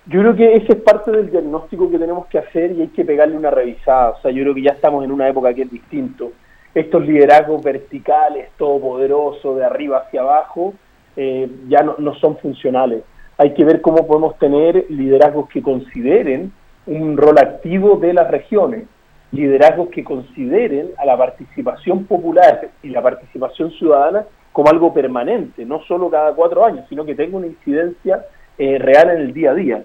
[0.06, 3.04] Yo creo que ese es parte del diagnóstico que tenemos que hacer y hay que
[3.04, 4.10] pegarle una revisada.
[4.10, 6.30] O sea, yo creo que ya estamos en una época que es distinto.
[6.74, 10.74] Estos liderazgos verticales, todopoderosos, de arriba hacia abajo,
[11.16, 13.02] ya no, no son funcionales
[13.38, 16.52] hay que ver cómo podemos tener liderazgos que consideren
[16.86, 18.84] un rol activo de las regiones,
[19.32, 25.82] liderazgos que consideren a la participación popular y la participación ciudadana como algo permanente, no
[25.82, 28.24] solo cada cuatro años, sino que tenga una incidencia
[28.56, 29.84] eh, real en el día a día.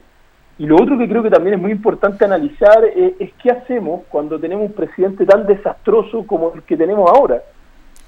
[0.57, 4.03] Y lo otro que creo que también es muy importante analizar eh, es qué hacemos
[4.09, 7.41] cuando tenemos un presidente tan desastroso como el que tenemos ahora.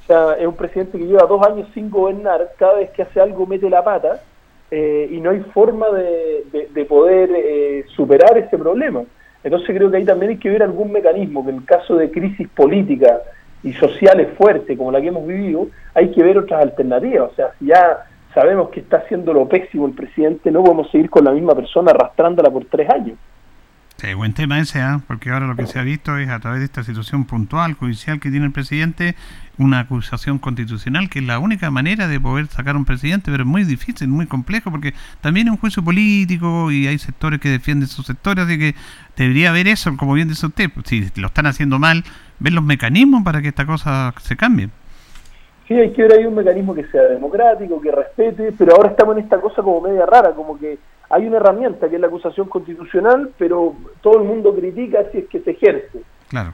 [0.03, 3.19] O sea, es un presidente que lleva dos años sin gobernar, cada vez que hace
[3.19, 4.21] algo mete la pata,
[4.69, 9.03] eh, y no hay forma de, poder eh, superar ese problema.
[9.43, 12.47] Entonces creo que ahí también hay que ver algún mecanismo que en caso de crisis
[12.49, 13.21] política
[13.63, 17.31] y sociales fuertes como la que hemos vivido, hay que ver otras alternativas.
[17.31, 21.09] O sea, si ya sabemos que está haciendo lo pésimo el presidente, no podemos seguir
[21.09, 23.17] con la misma persona arrastrándola por tres años.
[24.03, 24.99] Sí, buen tema ese, ¿ah?
[25.07, 28.19] porque ahora lo que se ha visto es a través de esta situación puntual, judicial
[28.19, 29.15] que tiene el presidente,
[29.57, 33.47] una acusación constitucional, que es la única manera de poder sacar un presidente, pero es
[33.47, 37.87] muy difícil, muy complejo, porque también es un juicio político y hay sectores que defienden
[37.87, 38.75] sus sectores, así que
[39.15, 42.03] debería haber eso, como bien dice usted, si lo están haciendo mal,
[42.39, 44.67] ver los mecanismos para que esta cosa se cambie.
[45.65, 49.15] Sí, hay que ver ahí un mecanismo que sea democrático, que respete, pero ahora estamos
[49.15, 50.77] en esta cosa como media rara, como que
[51.13, 55.27] hay una herramienta que es la acusación constitucional, pero todo el mundo critica si es
[55.27, 55.99] que se ejerce.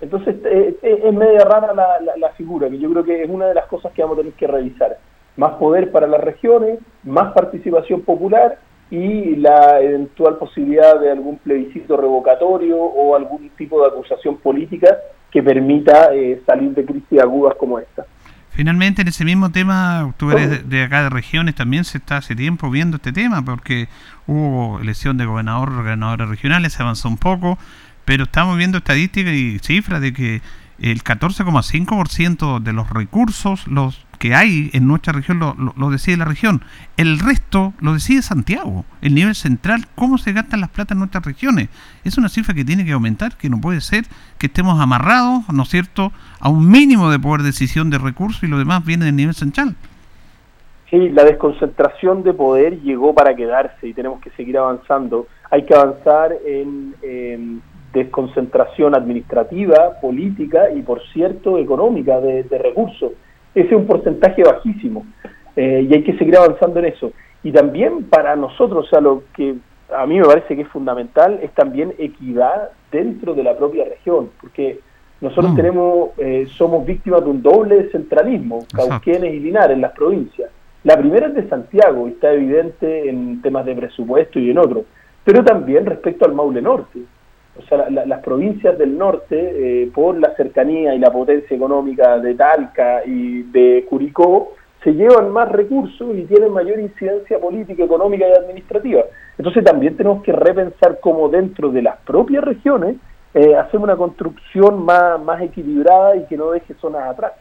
[0.01, 3.53] Entonces eh, eh, es media rara la, figura, que yo creo que es una de
[3.53, 4.97] las cosas que vamos a tener que revisar.
[5.37, 8.57] Más poder para las regiones, más participación popular
[8.91, 14.97] y la eventual posibilidad de algún plebiscito revocatorio o algún tipo de acusación política
[15.31, 18.05] que permita eh, salir de crisis agudas como esta.
[18.51, 22.35] Finalmente, en ese mismo tema, tú eres de, acá de regiones, también se está hace
[22.35, 23.87] tiempo viendo este tema, porque
[24.27, 27.57] hubo elección de gobernador, gobernadores regionales, se avanzó un poco,
[28.05, 30.41] pero estamos viendo estadísticas y cifras de que
[30.79, 36.61] el 14,5% de los recursos los que hay en nuestra región lo, decide la región.
[36.97, 41.25] El resto lo decide Santiago, el nivel central, cómo se gastan las plata en nuestras
[41.25, 41.69] regiones.
[42.03, 44.03] Es una cifra que tiene que aumentar, que no puede ser
[44.37, 48.47] que estemos amarrados, ¿no es cierto?, a un mínimo de poder decisión de recursos y
[48.47, 49.75] lo demás viene del nivel central.
[50.89, 55.27] Sí, la desconcentración de poder llegó para quedarse y tenemos que seguir avanzando.
[55.51, 57.61] Hay que avanzar en
[57.93, 63.11] desconcentración administrativa, política y, por cierto, económica de, recursos.
[63.59, 65.05] Ese es un porcentaje bajísimo
[65.55, 67.11] eh, y hay que seguir avanzando en eso.
[67.43, 69.55] Y también para nosotros, o sea, lo que
[69.93, 74.29] a mí me parece que es fundamental es también equidad dentro de la propia región,
[74.39, 74.79] porque
[75.19, 75.55] nosotros mm.
[75.57, 80.49] tenemos, eh, somos víctimas de un doble centralismo, Cauquenes y Linares, en las provincias.
[80.85, 84.85] La primera es de Santiago y está evidente en temas de presupuesto y en otros,
[85.25, 86.99] pero también respecto al Maule Norte
[87.59, 92.33] o sea, las provincias del norte, eh, por la cercanía y la potencia económica de
[92.35, 98.31] Talca y de Curicó, se llevan más recursos y tienen mayor incidencia política, económica y
[98.31, 99.03] administrativa.
[99.37, 102.95] Entonces también tenemos que repensar cómo dentro de las propias regiones
[103.33, 107.33] eh, hacer una construcción más, más equilibrada y que no deje zonas atrás.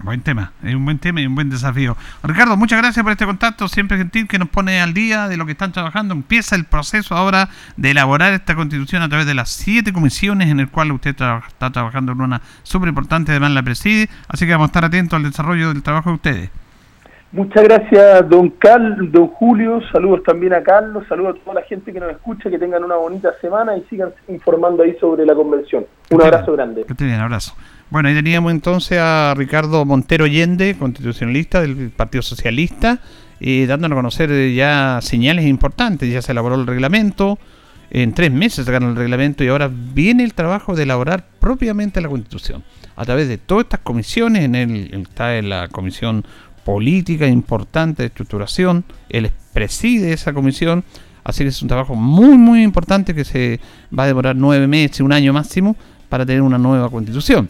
[0.00, 1.96] Buen tema, es un buen tema y un buen desafío.
[2.22, 5.44] Ricardo, muchas gracias por este contacto, siempre gentil que nos pone al día de lo
[5.44, 6.14] que están trabajando.
[6.14, 10.60] Empieza el proceso ahora de elaborar esta constitución a través de las siete comisiones en
[10.60, 14.66] el cual usted está trabajando en una súper importante, además la preside, así que vamos
[14.66, 16.50] a estar atentos al desarrollo del trabajo de ustedes.
[17.30, 19.80] Muchas gracias, don Carl, don Julio.
[19.92, 21.04] Saludos también a Carlos.
[21.10, 22.48] Saludos a toda la gente que nos escucha.
[22.48, 25.84] Que tengan una bonita semana y sigan informando ahí sobre la convención.
[26.08, 26.84] Un abrazo grande.
[26.84, 27.54] Que bien, abrazo.
[27.90, 33.00] Bueno, ahí teníamos entonces a Ricardo Montero Allende, constitucionalista del Partido Socialista,
[33.40, 36.12] eh, dándonos a conocer eh, ya señales importantes.
[36.12, 37.38] Ya se elaboró el reglamento,
[37.90, 42.10] en tres meses sacaron el reglamento y ahora viene el trabajo de elaborar propiamente la
[42.10, 42.62] constitución.
[42.94, 46.26] A través de todas estas comisiones, en el, está en la comisión
[46.66, 50.84] política importante de estructuración, él preside esa comisión,
[51.24, 53.60] así que es un trabajo muy, muy importante que se
[53.98, 55.74] va a demorar nueve meses, un año máximo,
[56.10, 57.48] para tener una nueva constitución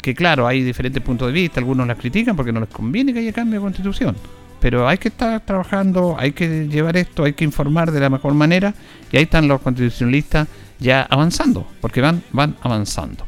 [0.00, 3.20] que claro, hay diferentes puntos de vista, algunos las critican porque no les conviene que
[3.20, 4.16] haya cambio de constitución.
[4.60, 8.34] Pero hay que estar trabajando, hay que llevar esto, hay que informar de la mejor
[8.34, 8.74] manera
[9.12, 10.48] y ahí están los constitucionalistas
[10.80, 13.24] ya avanzando, porque van, van avanzando.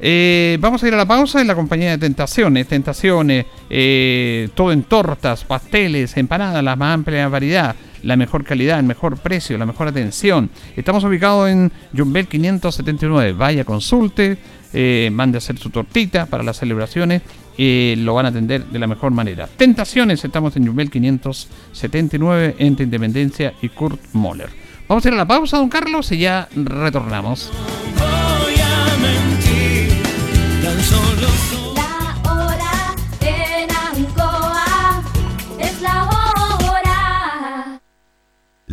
[0.00, 2.66] Eh, vamos a ir a la pausa en la compañía de Tentaciones.
[2.66, 7.74] Tentaciones, eh, todo en tortas, pasteles, empanadas, la más amplia variedad
[8.04, 10.50] la mejor calidad, el mejor precio, la mejor atención.
[10.76, 13.32] Estamos ubicados en Jumbel 579.
[13.32, 14.36] Vaya, consulte,
[14.72, 17.22] eh, mande a hacer su tortita para las celebraciones.
[17.56, 19.46] Eh, lo van a atender de la mejor manera.
[19.46, 24.50] Tentaciones, estamos en Jumbel 579 entre Independencia y Kurt Moller.
[24.88, 27.50] Vamos a ir a la pausa, don Carlos, y ya retornamos.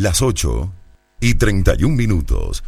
[0.01, 0.73] Las 8
[1.19, 2.63] y 31 minutos.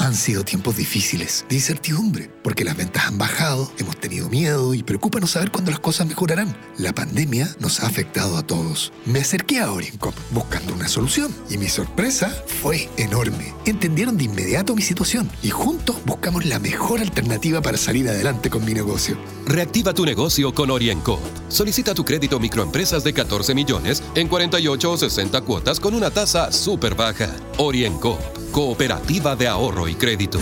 [0.00, 4.84] Han sido tiempos difíciles, de incertidumbre, porque las ventas han bajado, hemos tenido miedo y
[4.84, 6.56] preocupa no saber cuándo las cosas mejorarán.
[6.78, 8.92] La pandemia nos ha afectado a todos.
[9.06, 13.52] Me acerqué a OrienCop buscando una solución y mi sorpresa fue enorme.
[13.66, 18.64] Entendieron de inmediato mi situación y juntos buscamos la mejor alternativa para salir adelante con
[18.64, 19.18] mi negocio.
[19.46, 21.18] Reactiva tu negocio con OrienCo.
[21.48, 26.52] Solicita tu crédito microempresas de 14 millones en 48 o 60 cuotas con una tasa
[26.52, 27.34] súper baja.
[27.58, 28.18] OrienCo,
[28.52, 30.38] cooperativa de ahorro y crédito.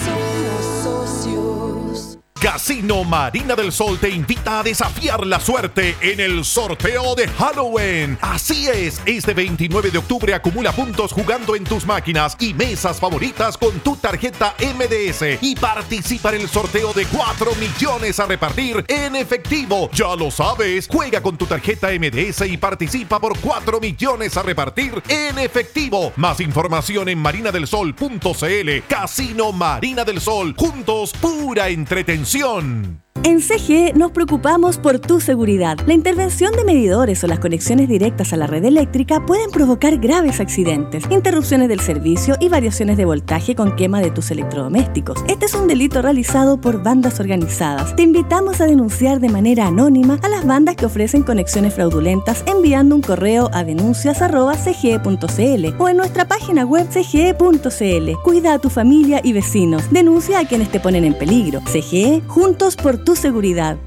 [2.40, 8.18] Casino Marina del Sol te invita a desafiar la suerte en el sorteo de Halloween.
[8.20, 13.57] Así es, este 29 de octubre acumula puntos jugando en tus máquinas y mesas favoritas
[13.57, 19.16] con tu tarjeta MDS y participa en el sorteo de 4 millones a repartir en
[19.16, 19.88] efectivo.
[19.92, 25.03] Ya lo sabes, juega con tu tarjeta MDS y participa por 4 millones a repartir
[25.09, 26.12] en efectivo.
[26.16, 28.70] Más información en marinadelsol.cl.
[28.88, 30.55] Casino Marina del Sol.
[30.57, 33.06] Juntos, pura entretención canción.
[33.23, 35.79] En CGE nos preocupamos por tu seguridad.
[35.87, 40.41] La intervención de medidores o las conexiones directas a la red eléctrica pueden provocar graves
[40.41, 45.25] accidentes, interrupciones del servicio y variaciones de voltaje con quema de tus electrodomésticos.
[45.29, 47.95] Este es un delito realizado por bandas organizadas.
[47.97, 52.95] Te invitamos a denunciar de manera anónima a las bandas que ofrecen conexiones fraudulentas enviando
[52.95, 58.13] un correo a denuncias.cge.cl o en nuestra página web cge.cl.
[58.23, 59.91] Cuida a tu familia y vecinos.
[59.91, 61.61] Denuncia a quienes te ponen en peligro.
[61.63, 63.79] CGE, juntos por tu seguridad.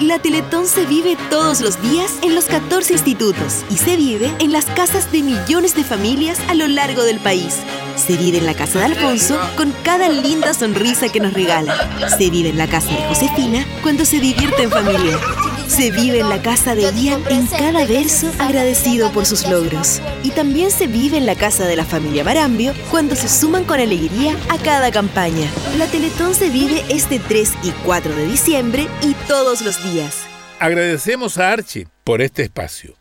[0.00, 4.50] La Teletón se vive todos los días en los 14 institutos y se vive en
[4.50, 7.60] las casas de millones de familias a lo largo del país.
[7.94, 11.74] Se vive en la casa de Alfonso con cada linda sonrisa que nos regala.
[12.18, 15.18] Se vive en la casa de Josefina cuando se divierte en familia.
[15.66, 20.00] Se vive en la casa de Ian en cada verso agradecido por sus logros.
[20.22, 23.80] Y también se vive en la casa de la familia Marambio cuando se suman con
[23.80, 25.48] alegría a cada campaña.
[25.78, 30.22] La Teletón se vive este 3 y 4 de diciembre y todos los días.
[30.60, 32.94] Agradecemos a Archie por este espacio.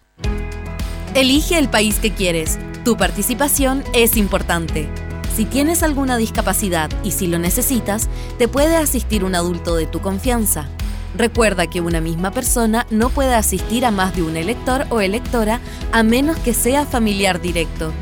[1.14, 2.58] Elige el país que quieres.
[2.84, 4.90] Tu participación es importante.
[5.36, 10.00] Si tienes alguna discapacidad y si lo necesitas, te puede asistir un adulto de tu
[10.00, 10.68] confianza.
[11.16, 15.62] Recuerda que una misma persona no puede asistir a más de un elector o electora
[15.92, 17.94] a menos que sea familiar directo.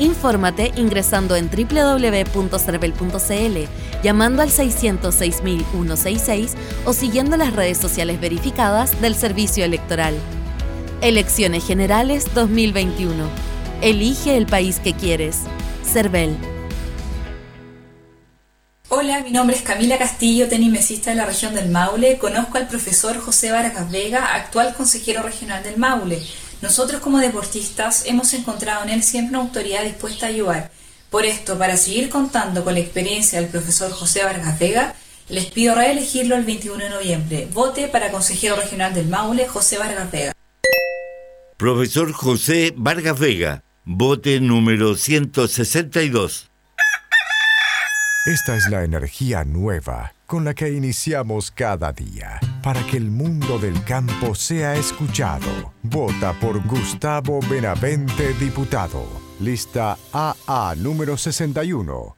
[0.00, 3.58] Infórmate ingresando en www.cervel.cl,
[4.02, 10.16] llamando al 606.166 o siguiendo las redes sociales verificadas del Servicio Electoral.
[11.00, 13.24] Elecciones Generales 2021.
[13.82, 15.42] Elige el país que quieres.
[15.84, 16.57] Cervel.
[18.90, 22.16] Hola, mi nombre es Camila Castillo, tenimesista de la región del Maule.
[22.16, 26.22] Conozco al profesor José Vargas Vega, actual consejero regional del Maule.
[26.62, 30.70] Nosotros como deportistas hemos encontrado en él siempre una autoridad dispuesta a ayudar.
[31.10, 34.94] Por esto, para seguir contando con la experiencia del profesor José Vargas Vega,
[35.28, 37.48] les pido reelegirlo el 21 de noviembre.
[37.52, 40.32] Vote para consejero regional del Maule, José Vargas Vega.
[41.58, 46.47] Profesor José Vargas Vega, vote número 162.
[48.28, 53.58] Esta es la energía nueva con la que iniciamos cada día para que el mundo
[53.58, 55.72] del campo sea escuchado.
[55.82, 59.02] Vota por Gustavo Benavente, diputado.
[59.40, 62.17] Lista AA número 61.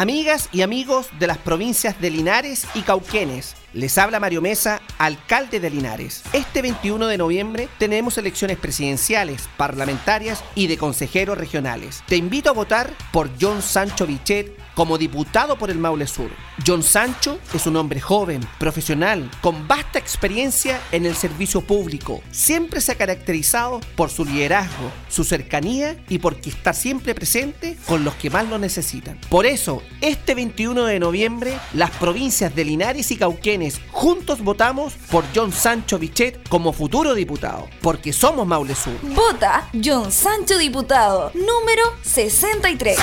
[0.00, 5.60] Amigas y amigos de las provincias de Linares y Cauquenes, les habla Mario Mesa, alcalde
[5.60, 6.22] de Linares.
[6.32, 12.02] Este 21 de noviembre tenemos elecciones presidenciales, parlamentarias y de consejeros regionales.
[12.06, 16.30] Te invito a votar por John Sancho Bichet como diputado por el Maule Sur.
[16.66, 22.22] John Sancho es un hombre joven, profesional, con vasta experiencia en el servicio público.
[22.30, 28.04] Siempre se ha caracterizado por su liderazgo, su cercanía y porque está siempre presente con
[28.04, 29.18] los que más lo necesitan.
[29.28, 33.59] Por eso, este 21 de noviembre, las provincias de Linares y Cauquenes
[33.90, 38.94] Juntos votamos por John Sancho Bichet como futuro diputado, porque somos Maule Sur.
[39.02, 42.98] Vota John Sancho Diputado, número 63.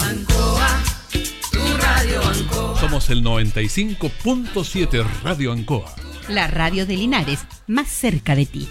[0.00, 0.82] Ancoa,
[1.52, 2.80] tu radio Ancoa.
[2.80, 5.94] Somos el 95.7 Radio Ancoa.
[6.28, 8.68] La radio de Linares, más cerca de ti.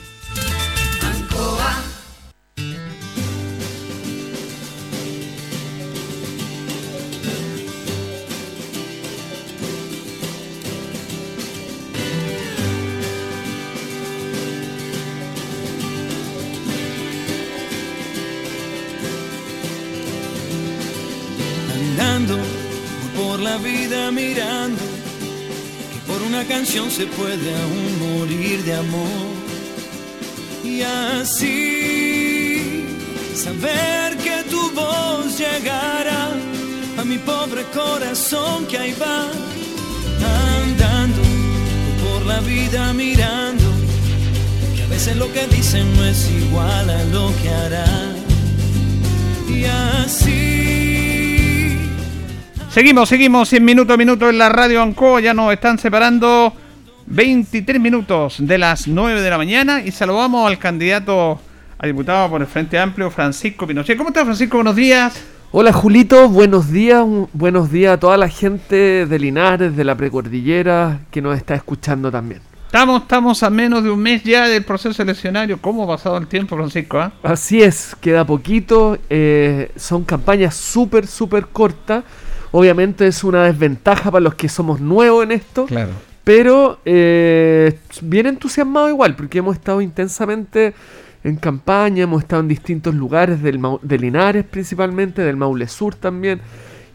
[26.46, 29.28] Canción se puede aún morir de amor.
[30.64, 32.86] Y así
[33.36, 36.32] saber que tu voz llegará
[36.98, 39.28] a mi pobre corazón que ahí va
[40.62, 41.22] andando
[42.04, 43.66] por la vida mirando
[44.76, 47.86] que a veces lo que dicen no es igual a lo que hará.
[49.50, 50.83] Y así
[52.74, 55.22] Seguimos, seguimos 100 minuto a minuto en la radio Ancoa.
[55.22, 56.52] Ya nos están separando
[57.06, 61.40] 23 minutos de las 9 de la mañana y saludamos al candidato
[61.78, 63.96] a diputado por el Frente Amplio, Francisco Pinochet.
[63.96, 64.58] ¿Cómo está, Francisco?
[64.58, 65.24] Buenos días.
[65.52, 71.02] Hola Julito, buenos días, buenos días a toda la gente de Linares, de la precordillera
[71.12, 72.42] que nos está escuchando también.
[72.66, 75.62] Estamos, estamos a menos de un mes ya del proceso eleccionario.
[75.62, 77.00] ¿Cómo ha pasado el tiempo, Francisco?
[77.00, 77.12] ah?
[77.22, 82.04] Así es, queda poquito, eh, son campañas súper, súper cortas.
[82.56, 85.66] Obviamente es una desventaja para los que somos nuevos en esto.
[85.66, 85.91] Claro.
[86.24, 90.76] Pero eh, bien entusiasmado igual, porque hemos estado intensamente
[91.24, 96.41] en campaña, hemos estado en distintos lugares del de Linares principalmente, del Maule Sur también.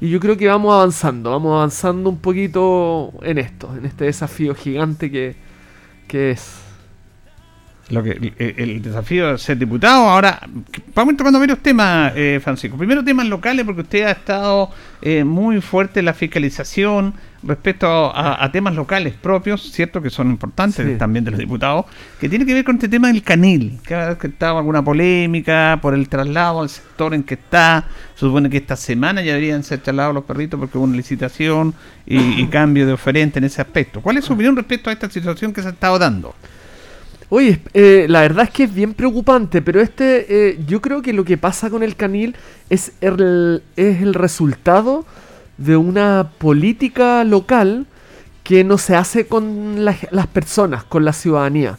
[0.01, 4.55] Y yo creo que vamos avanzando, vamos avanzando un poquito en esto, en este desafío
[4.55, 5.35] gigante que,
[6.07, 6.68] que es.
[7.91, 10.09] Lo que, el, el desafío de ser diputado.
[10.11, 10.41] Ahora,
[10.95, 12.77] vamos tocando varios temas, eh, Francisco.
[12.77, 14.71] Primero, temas locales, porque usted ha estado
[15.01, 20.29] eh, muy fuerte en la fiscalización respecto a, a temas locales propios, cierto que son
[20.29, 20.97] importantes Sí.
[20.99, 21.87] también de los diputados,
[22.21, 25.95] que tiene que ver con este tema del canil, que ha estado alguna polémica por
[25.95, 27.87] el traslado al sector en que está.
[28.17, 31.73] Se supone que esta semana ya deberían ser trasladados los perritos porque hubo una licitación
[32.05, 34.01] y, y cambio de oferente en ese aspecto.
[34.03, 36.35] ¿Cuál es su opinión respecto a esta situación que se ha estado dando?
[37.31, 41.13] Oye, eh, la verdad es que es bien preocupante, pero este, eh, yo creo que
[41.13, 42.35] lo que pasa con el canil
[42.71, 45.05] es el, es el resultado
[45.59, 47.87] de una política local
[48.45, 51.79] que no se hace con la- las personas, con la ciudadanía.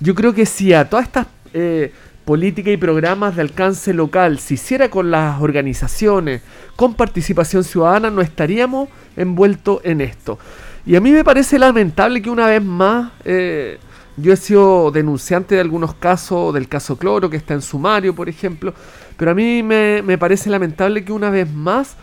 [0.00, 1.92] Yo creo que si a todas estas eh,
[2.24, 6.42] políticas y programas de alcance local se hiciera con las organizaciones,
[6.74, 10.36] con participación ciudadana, no estaríamos envueltos en esto.
[10.84, 13.78] Y a mí me parece lamentable que una vez más eh,
[14.20, 18.28] yo he sido denunciante de algunos casos, del caso Cloro, que está en sumario, por
[18.28, 18.74] ejemplo,
[19.16, 21.96] pero a mí me, me parece lamentable que una vez más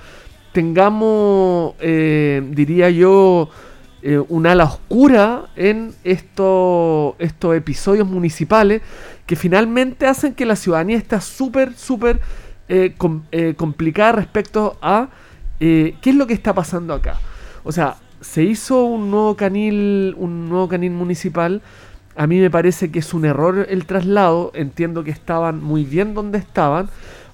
[0.53, 3.49] tengamos, eh, diría yo,
[4.01, 8.81] eh, un ala oscura en esto- estos episodios municipales
[9.25, 12.19] que finalmente hacen que la ciudadanía esté súper, súper
[12.69, 12.95] eh,
[13.31, 15.09] eh, complicada respecto a
[15.59, 17.19] eh, qué es lo que está pasando acá.
[17.63, 21.61] O sea, se hizo un nuevo canil, un nuevo canil municipal.
[22.17, 24.51] A mí me parece que es un error el traslado.
[24.55, 26.89] Entiendo que estaban muy bien donde estaban.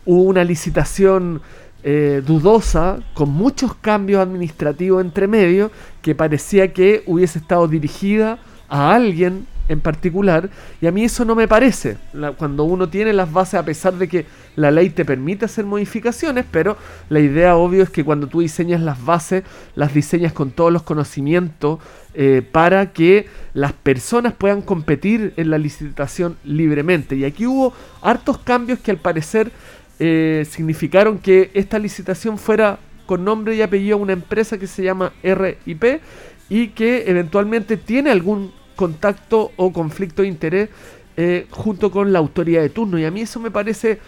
[0.05, 1.41] Hubo una licitación
[1.86, 5.71] eh, dudosa, con muchos cambios administrativos entre medio,
[6.01, 10.49] que parecía que hubiese estado dirigida a alguien en particular,
[10.82, 11.97] y a mí eso no me parece.
[12.38, 16.45] Cuando uno tiene las bases, a pesar de que la ley te permite hacer modificaciones,
[16.49, 16.78] pero
[17.09, 19.43] la idea obvio es que cuando tú diseñas las bases,
[19.76, 21.80] las diseñas con todos los conocimientos
[22.14, 27.16] eh, para que las personas puedan competir en la licitación libremente.
[27.16, 29.51] Y aquí hubo hartos cambios que al parecer
[29.99, 34.84] eh, significaron que esta licitación fuera con nombre y apellido a una empresa que se
[34.84, 36.01] llama RIP
[36.49, 40.69] y que eventualmente tiene algún contacto o conflicto de interés
[41.15, 42.97] eh, junto con la autoridad de turno.
[42.97, 43.99] Y a mí eso me parece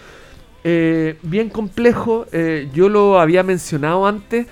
[0.63, 2.25] eh, bien complejo.
[2.31, 4.47] eh, yo lo había mencionado antes.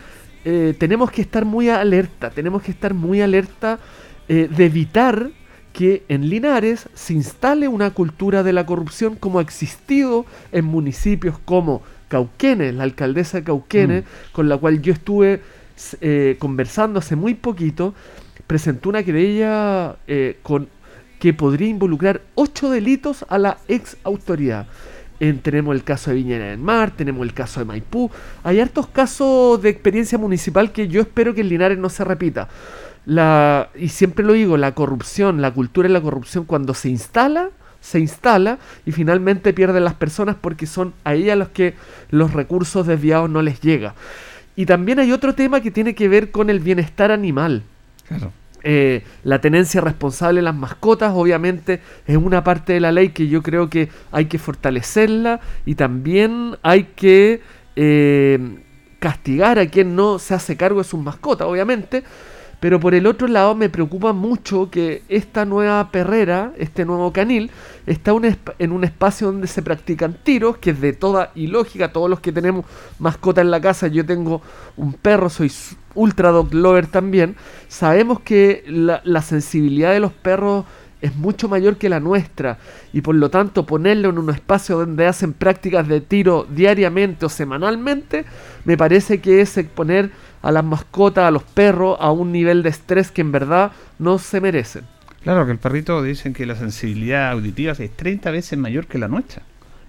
[0.78, 3.80] tenemos que estar muy alerta, tenemos que estar muy alerta
[4.28, 5.32] de evitar
[5.72, 11.40] que en Linares se instale una cultura de la corrupción como ha existido en municipios
[11.46, 14.04] como Cauquenes, la alcaldesa de Cauquenes,
[14.34, 15.42] con la cual yo estuve
[16.40, 17.94] conversando hace muy poquito,
[18.54, 20.68] presentó una querella eh, con
[21.20, 24.68] que podría involucrar ocho delitos a la ex autoridad.
[25.20, 28.12] en- tenemos el caso de Viña del Mar, tenemos el caso de Maipú.
[28.44, 32.48] Hay hartos casos de experiencia municipal que yo espero que en Linares no se repita.
[33.08, 37.50] La, y siempre lo digo, la corrupción, la cultura de la corrupción cuando se instala,
[37.82, 41.74] se instala y finalmente pierden las personas porque son a ellas los que
[42.12, 43.96] los recursos desviados no les llega.
[44.56, 47.64] Y también hay otro tema que tiene que ver con el bienestar animal.
[48.08, 48.32] Claro.
[48.66, 53.28] Eh, la tenencia responsable de las mascotas, obviamente, es una parte de la ley que
[53.28, 57.42] yo creo que hay que fortalecerla y también hay que
[57.76, 58.40] eh,
[59.00, 62.04] castigar a quien no se hace cargo de sus mascotas, obviamente.
[62.64, 67.52] Pero por el otro lado me preocupa mucho que esta nueva perrera, este nuevo canil,
[67.86, 68.14] está
[68.58, 71.92] en un espacio donde se practican tiros, que es de toda ilógica.
[71.92, 72.64] Todos los que tenemos
[73.00, 74.42] mascota en la casa, yo tengo
[74.78, 75.52] un perro, soy
[75.94, 77.36] ultra dog lover también.
[77.68, 80.64] Sabemos que la, la sensibilidad de los perros
[81.02, 82.60] es mucho mayor que la nuestra
[82.94, 87.30] y por lo tanto ponerlo en un espacio donde hacen prácticas de tiro diariamente o
[87.30, 88.24] semanalmente
[88.64, 90.12] me parece que es exponer
[90.44, 94.20] a las mascotas, a los perros a un nivel de estrés que en verdad no
[94.20, 94.84] se merecen.
[95.24, 99.08] Claro que el perrito dicen que la sensibilidad auditiva es 30 veces mayor que la
[99.08, 99.42] nuestra.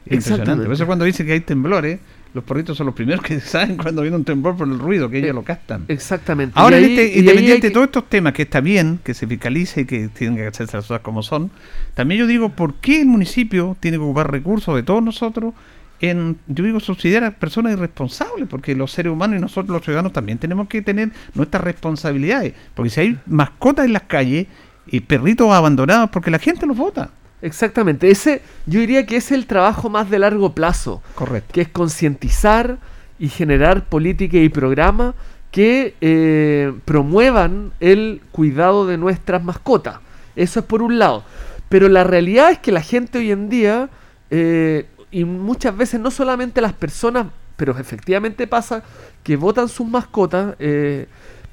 [0.07, 0.65] Es impresionante.
[0.65, 1.99] Por eso cuando dicen que hay temblores,
[2.35, 5.19] los perritos son los primeros que saben cuando viene un temblor por el ruido, que
[5.19, 5.85] ellos lo captan.
[5.89, 6.53] Exactamente.
[6.57, 9.81] Ahora, ahí- este- ahí independiente de todos estos temas, que está bien, que se fiscalice
[9.81, 11.51] y que tienen que hacerse las cosas como son,
[11.95, 15.55] también yo digo, ¿por qué el municipio tiene que ocupar recursos de todos nosotros
[16.01, 18.49] en, yo digo, subsidiar a personas irresponsables?
[18.49, 22.55] Porque los seres humanos y nosotros los ciudadanos también tenemos que tener nuestras responsabilidades.
[22.75, 24.47] Porque si hay mascotas en las calles
[24.87, 27.11] y perritos abandonados, porque la gente los vota.
[27.43, 31.03] Exactamente, ese yo diría que es el trabajo más de largo plazo.
[31.15, 31.53] Correcto.
[31.53, 32.79] Que es concientizar
[33.19, 35.15] y generar política y programas
[35.51, 39.99] que eh, promuevan el cuidado de nuestras mascotas.
[40.35, 41.23] Eso es por un lado.
[41.69, 43.89] Pero la realidad es que la gente hoy en día,
[44.31, 48.83] eh, y muchas veces no solamente las personas, pero efectivamente pasa
[49.23, 51.07] que votan sus mascotas, eh,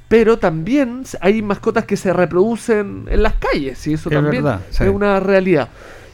[0.07, 4.62] pero también hay mascotas que se reproducen en las calles, y eso Es también verdad,
[4.72, 4.84] sí.
[4.84, 5.70] es una realidad.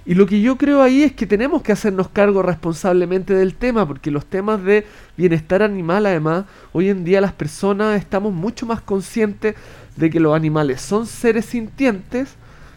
[0.06, 3.88] Y lo que yo creo ahí es que tenemos que hacernos cargo responsablemente del tema,
[3.88, 4.86] porque los temas de
[5.16, 6.44] bienestar animal, además,
[6.74, 9.56] hoy en día las personas estamos mucho más conscientes
[9.96, 12.36] de que los animales son seres sintientes,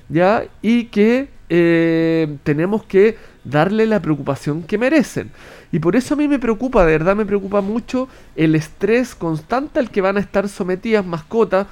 [0.08, 0.44] ¿ya?
[0.62, 5.30] Y que eh, tenemos que darle la preocupación que merecen.
[5.72, 9.80] Y por eso a mí me preocupa, de verdad me preocupa mucho el estrés constante
[9.80, 11.66] al que van a estar sometidas mascotas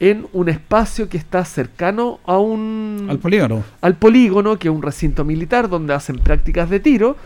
[0.00, 3.64] en un espacio que está cercano a un Al polígono.
[3.80, 7.16] al polígono, que es un recinto militar donde hacen prácticas de tiro,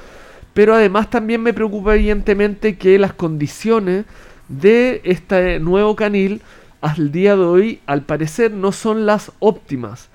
[0.54, 4.04] pero además también me preocupa evidentemente que las condiciones
[4.48, 6.40] de este nuevo canil
[6.80, 10.08] al día de hoy al parecer no son las óptimas.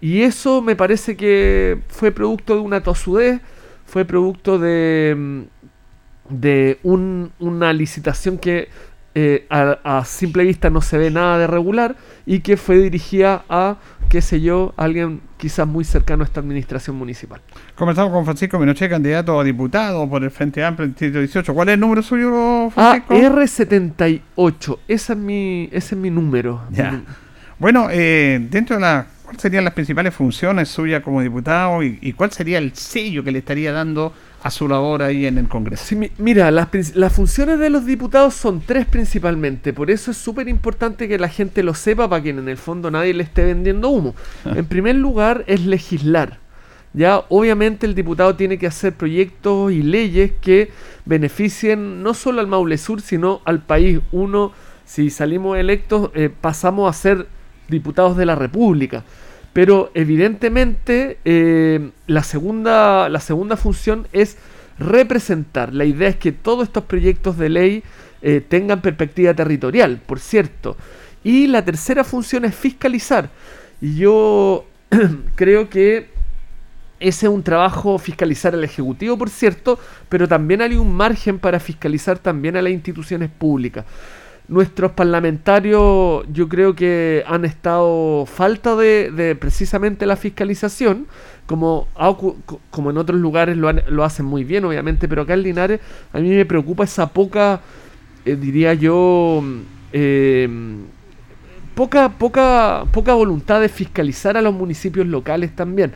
[0.00, 3.40] Y eso me parece que fue producto de una tosudez,
[3.86, 5.42] fue producto de, mm,
[6.30, 8.68] de un- una licitación que
[9.14, 13.42] eh, a, a simple vista no se ve nada de regular y que fue dirigida
[13.48, 13.78] a,
[14.08, 17.40] qué sé yo, alguien quizás muy cercano a esta administración municipal.
[17.74, 21.52] Conversamos con Francisco Menoche, candidato a diputado por el Frente Amplio en el Distrito 18.
[21.54, 23.14] ¿Cuál es el número suyo, Francisco?
[23.14, 26.62] AR78, ese es mi, ese es mi número.
[26.70, 27.00] Ya.
[27.58, 29.06] Bueno, eh, dentro de la...
[29.28, 33.30] ¿Cuáles serían las principales funciones suyas como diputado y, y cuál sería el sello que
[33.30, 35.84] le estaría dando a su labor ahí en el Congreso?
[35.84, 40.16] Sí, mi- mira, las, las funciones de los diputados son tres principalmente, por eso es
[40.16, 43.44] súper importante que la gente lo sepa para que en el fondo nadie le esté
[43.44, 44.14] vendiendo humo.
[44.46, 46.38] En primer lugar es legislar.
[46.94, 50.70] Ya, obviamente el diputado tiene que hacer proyectos y leyes que
[51.04, 54.00] beneficien no solo al Maule Sur, sino al país.
[54.10, 54.52] Uno,
[54.86, 57.26] si salimos electos, eh, pasamos a ser
[57.68, 59.04] diputados de la República.
[59.52, 64.36] Pero evidentemente eh, la, segunda, la segunda función es
[64.78, 65.74] representar.
[65.74, 67.82] La idea es que todos estos proyectos de ley
[68.22, 70.76] eh, tengan perspectiva territorial, por cierto.
[71.24, 73.30] Y la tercera función es fiscalizar.
[73.80, 74.66] Y yo
[75.34, 76.08] creo que
[77.00, 81.60] ese es un trabajo fiscalizar al Ejecutivo, por cierto, pero también hay un margen para
[81.60, 83.84] fiscalizar también a las instituciones públicas.
[84.48, 91.06] Nuestros parlamentarios yo creo que han estado falta de, precisamente la fiscalización,
[91.44, 91.86] como,
[92.70, 95.80] como en otros lugares lo, han- lo hacen muy bien, obviamente, pero acá en Linares
[96.14, 97.60] a mí me preocupa esa poca,
[98.24, 99.58] eh, diría yo, mm,
[99.92, 100.48] eh,
[101.74, 105.92] poca, poca, poca voluntad de fiscalizar a los municipios locales también.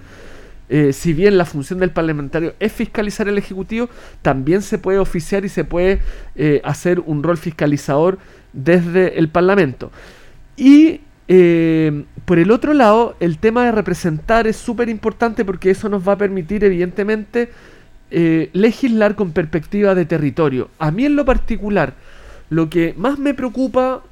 [0.68, 3.88] Eh, si bien la función del parlamentario es fiscalizar el Ejecutivo,
[4.22, 6.00] también se puede oficiar y se puede
[6.34, 8.18] eh, hacer un rol fiscalizador
[8.52, 9.90] desde el Parlamento.
[10.56, 15.88] Y eh, por el otro lado, el tema de representar es súper importante porque eso
[15.88, 17.50] nos va a permitir, evidentemente,
[18.10, 20.68] eh, legislar con perspectiva de territorio.
[20.78, 21.94] A mí en lo particular,
[22.50, 24.02] lo que más me preocupa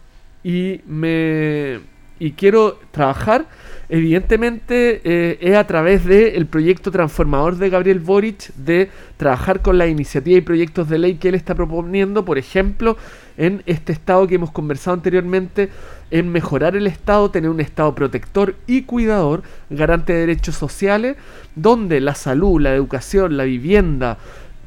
[0.43, 1.81] y me
[2.21, 3.47] y quiero trabajar,
[3.89, 9.87] evidentemente, eh, es a través del proyecto transformador de Gabriel Boric, de trabajar con la
[9.87, 12.99] iniciativa y proyectos de ley que él está proponiendo, por ejemplo,
[13.41, 15.71] en este estado que hemos conversado anteriormente,
[16.11, 21.17] en mejorar el estado, tener un estado protector y cuidador, garante de derechos sociales,
[21.57, 24.19] donde la salud, la educación, la vivienda,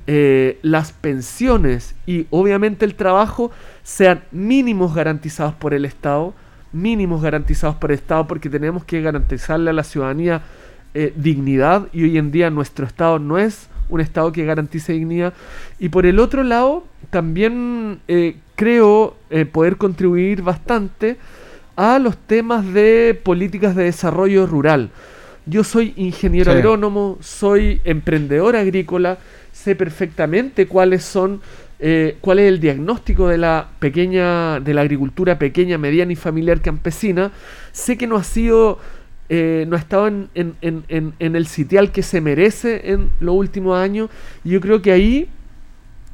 [0.08, 3.52] eh, las pensiones y obviamente el trabajo
[3.84, 6.34] sean mínimos garantizados por el Estado,
[6.72, 10.42] mínimos garantizados por el Estado, porque tenemos que garantizarle a la ciudadanía
[10.96, 15.34] eh, dignidad y hoy en día nuestro Estado no es un Estado que garantice dignidad.
[15.80, 21.18] Y por el otro lado, también eh, creo eh, poder contribuir bastante
[21.76, 24.90] a los temas de políticas de desarrollo rural.
[25.46, 26.58] Yo soy ingeniero Sí.
[26.58, 29.18] agrónomo, soy emprendedor agrícola,
[29.52, 31.42] sé perfectamente cuáles son,
[31.80, 36.62] eh, cuál es el diagnóstico de la pequeña, de la agricultura pequeña, mediana y familiar
[36.62, 37.32] campesina.
[37.74, 38.80] Sé que no ha sido,
[39.36, 43.34] eh, no ha estado en, en- en- en- el sitial que se merece en los
[43.36, 44.10] últimos años.
[44.44, 45.28] Y yo creo que ahí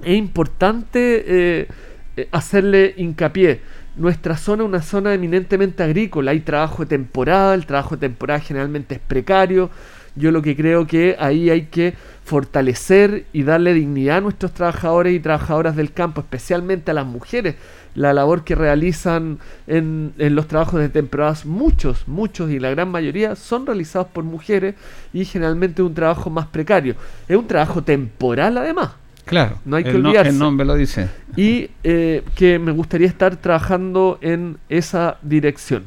[0.03, 1.67] es importante eh,
[2.15, 3.59] eh, hacerle hincapié.
[3.97, 8.39] Nuestra zona es una zona eminentemente agrícola, hay trabajo de temporada, el trabajo de temporada
[8.39, 9.69] generalmente es precario.
[10.15, 11.93] Yo lo que creo que ahí hay que
[12.23, 17.55] fortalecer y darle dignidad a nuestros trabajadores y trabajadoras del campo, especialmente a las mujeres.
[17.95, 22.89] La labor que realizan en, en los trabajos de temporadas, muchos, muchos y la gran
[22.89, 24.75] mayoría son realizados por mujeres
[25.13, 26.95] y generalmente un trabajo más precario.
[27.27, 28.91] Es un trabajo temporal además.
[29.25, 30.31] Claro, No hay que el no- olvidarse.
[30.31, 31.07] el nombre lo dice.
[31.35, 35.83] Y eh, que me gustaría estar trabajando en esa dirección.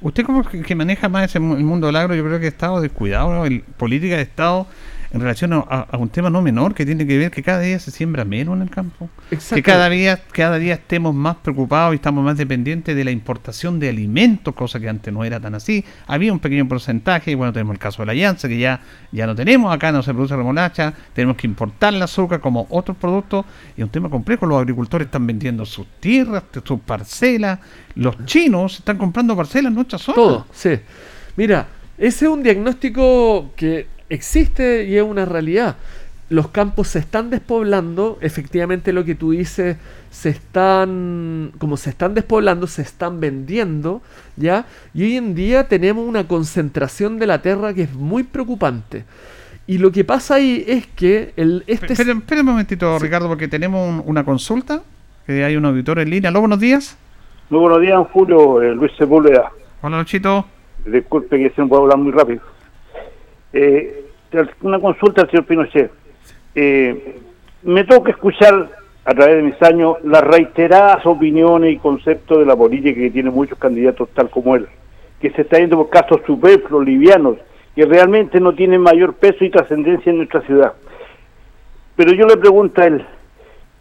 [0.00, 2.80] Usted como que, maneja más ese el mundo del agro, yo creo que ha estado
[2.80, 4.66] descuidado en política de Estado
[5.14, 7.60] en relación a, a- a un tema no menor que tiene que ver que cada
[7.60, 9.08] día se siembra menos en el campo.
[9.30, 9.54] Exacto.
[9.54, 13.78] Que cada día, cada día estemos más preocupados y estamos más dependientes de la importación
[13.78, 15.84] de alimentos, cosa que antes no era tan así.
[16.08, 18.80] Había un pequeño porcentaje, y bueno, tenemos el caso de la llanza, que ya,
[19.12, 22.96] ya no tenemos, acá no se produce remolacha, tenemos que importar el azúcar como otros
[22.96, 23.44] productos,
[23.76, 27.60] y es un tema complejo, los agricultores están vendiendo sus tierras, sus parcelas,
[27.94, 30.16] los chinos están comprando parcelas en nuestra zona.
[30.16, 30.70] Todo, sí.
[31.36, 35.76] Mira, ese es un diagnóstico que existe y es una realidad.
[36.30, 39.76] Los campos se están despoblando, efectivamente lo que tú dices,
[40.10, 44.00] se están, como se están despoblando, se están vendiendo,
[44.36, 44.64] ¿ya?
[44.94, 49.04] Y hoy en día tenemos una concentración de la tierra que es muy preocupante.
[49.66, 51.92] Y lo que pasa ahí es que el, este...
[51.92, 54.82] Espera, espera un momentito, Ricardo, porque tenemos un- una consulta,
[55.26, 56.30] que hay un auditor en línea.
[56.30, 56.96] Aló, buenos días.
[57.50, 58.62] Muy buenos días, Julio.
[58.62, 59.50] Eh, Luis Sepúlveda.
[59.82, 60.46] Hola, Luchito.
[60.86, 62.40] Disculpe que se me puede hablar muy rápido.
[63.56, 64.04] Eh,
[64.62, 65.90] una consulta al señor Pinochet.
[66.56, 67.20] Eh,
[67.62, 68.68] me toca escuchar
[69.04, 73.32] a través de mis años las reiteradas opiniones y conceptos de la política que tienen
[73.32, 74.66] muchos candidatos tal como él,
[75.20, 77.36] que se está yendo por casos superfluos, livianos,
[77.76, 80.72] que realmente no tienen mayor peso y trascendencia en nuestra ciudad.
[81.94, 83.06] Pero yo le pregunto a él,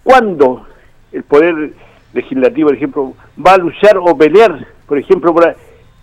[0.04, 0.68] ¿cuándo
[1.12, 1.72] el Poder
[2.14, 3.14] Legislativo, por ejemplo,
[3.44, 5.56] va a luchar o pelear, por ejemplo, para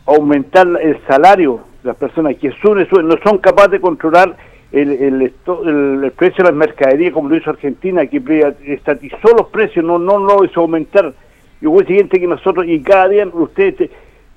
[0.06, 4.36] aumentar el salario las personas que suben, suben, no son capaces de controlar
[4.72, 8.22] el, el, el- el precio de las mercaderías como lo hizo Argentina, que
[8.66, 11.12] estatizó los precios, no no lo hizo aumentar.
[11.60, 13.90] Y fue el siguiente que nosotros, y cada día ustedes te-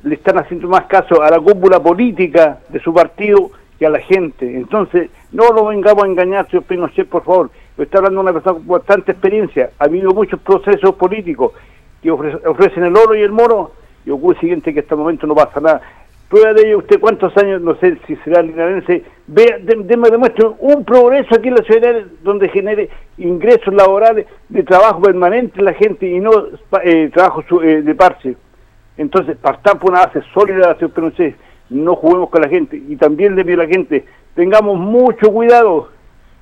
[0.04, 4.00] le están haciendo más caso a la cúpula política de su partido que a la
[4.00, 4.46] gente.
[4.58, 7.50] Entonces, no lo vengamos a engañar, señor Pinochet, por favor.
[7.78, 9.72] Está hablando una persona con bastante experiencia.
[9.80, 11.54] Ha habido muchos procesos políticos
[12.02, 13.72] que ofre- ofrecen el oro y el moro,
[14.06, 15.82] y ocurre el siguiente que hasta el momento no pasa nada.
[16.34, 20.84] Prueba de ello, usted cuántos años, no sé si será linarense, vea, de- demuestre un
[20.84, 26.08] progreso aquí en la ciudad donde genere ingresos laborales de trabajo permanente en la gente
[26.08, 26.32] y no
[26.84, 28.36] eh, trabajo su- eh, de parche.
[28.98, 31.36] Entonces, partamos por una base sólida, señor Pinochet,
[31.70, 32.78] no juguemos con la gente.
[32.78, 34.04] Y también le pido a la gente,
[34.34, 35.90] tengamos mucho cuidado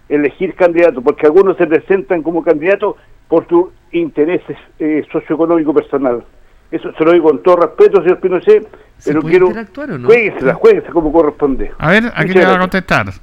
[0.07, 2.95] elegir candidatos, porque algunos se presentan como candidatos
[3.27, 6.23] por sus intereses eh, socioeconómico personal.
[6.71, 8.67] Eso se lo digo con todo respeto, señor Pinochet,
[8.97, 9.47] ¿Se pero puede quiero...
[9.47, 10.07] interactuar o no?
[10.07, 11.71] Jueguesela, jueguesela como corresponde.
[11.77, 13.13] A ver, aquí Muchas le va a contestar.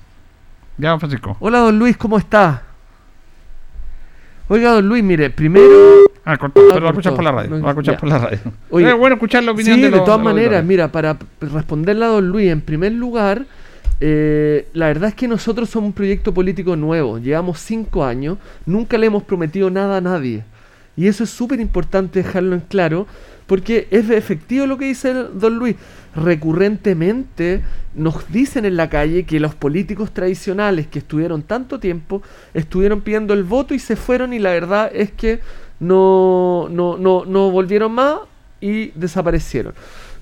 [0.76, 1.36] Ya, don Francisco.
[1.40, 2.62] Hola, don Luis, ¿cómo está?
[4.48, 5.66] Oiga, don Luis, mire, primero...
[6.24, 7.16] Ah, cortó, pero lo va a escuchar cortó.
[7.16, 8.00] por la radio, No, lo va a escuchar ya.
[8.00, 8.38] por la radio.
[8.70, 11.16] Oye, es bueno escuchar la opinión sí, de los- todas de los maneras, mira, para
[11.40, 13.44] responderle a don Luis, en primer lugar,
[14.00, 18.36] eh, la verdad es que nosotros somos un proyecto político nuevo, llevamos cinco años,
[18.66, 20.44] nunca le hemos prometido nada a nadie.
[20.98, 23.06] Y eso es súper importante dejarlo en claro,
[23.46, 25.76] porque es efectivo lo que dice don Luis.
[26.16, 27.62] Recurrentemente
[27.94, 32.20] nos dicen en la calle que los políticos tradicionales que estuvieron tanto tiempo
[32.52, 35.38] estuvieron pidiendo el voto y se fueron y la verdad es que
[35.78, 38.16] no, no, no, no volvieron más
[38.60, 39.74] y desaparecieron.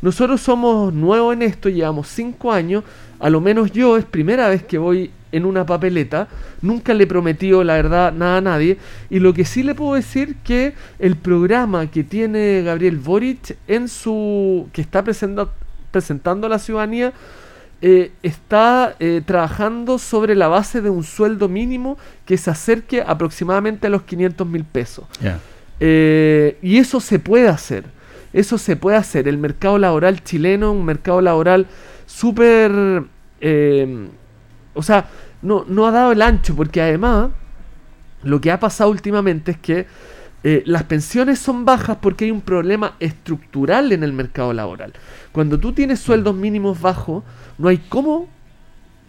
[0.02, 2.84] Nosotros somos nuevos en esto, llevamos cinco años,
[3.18, 6.28] a lo menos yo es primera vez que voy en una papeleta,
[6.62, 8.78] nunca le he prometido la verdad nada a nadie,
[9.10, 13.88] y lo que sí le puedo decir que el programa que tiene Gabriel Boric en
[13.88, 15.48] su que está presenta,
[15.90, 17.12] presentando a la ciudadanía
[17.82, 23.86] eh, está eh, trabajando sobre la base de un sueldo mínimo que se acerque aproximadamente
[23.86, 25.04] a los 500 mil pesos.
[25.78, 27.84] Eh, y eso se puede hacer.
[28.32, 29.28] Eso se puede hacer.
[29.28, 31.66] El mercado laboral chileno, un mercado laboral
[32.06, 33.04] súper...
[34.76, 35.06] o sea,
[35.42, 37.30] no, no ha dado el ancho, porque además
[38.22, 39.86] lo que ha pasado últimamente es que
[40.64, 44.92] las pensiones son bajas porque hay un problema estructural en el mercado laboral.
[45.32, 47.24] Cuando tú tienes sueldos mínimos bajos,
[47.58, 48.28] no hay cómo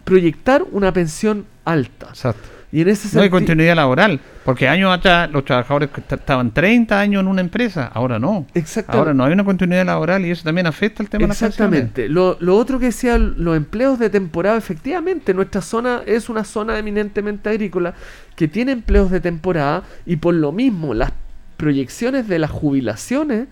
[0.02, 2.08] proyectar una pensión alta.
[2.08, 2.48] Exacto.
[2.70, 7.20] Y en ese no hay continuidad laboral, porque años atrás los trabajadores estaban 30 años
[7.20, 8.46] en una empresa, ahora no.
[8.52, 8.98] Exactamente.
[8.98, 12.08] Ahora no hay una continuidad laboral y eso también afecta el tema de las Exactamente.
[12.10, 16.78] Lo, lo otro que decía, los empleos de temporada, efectivamente, nuestra zona es una zona
[16.78, 17.94] eminentemente agrícola
[18.36, 21.12] que tiene empleos de temporada y por lo mismo las
[21.56, 23.48] proyecciones de las jubilaciones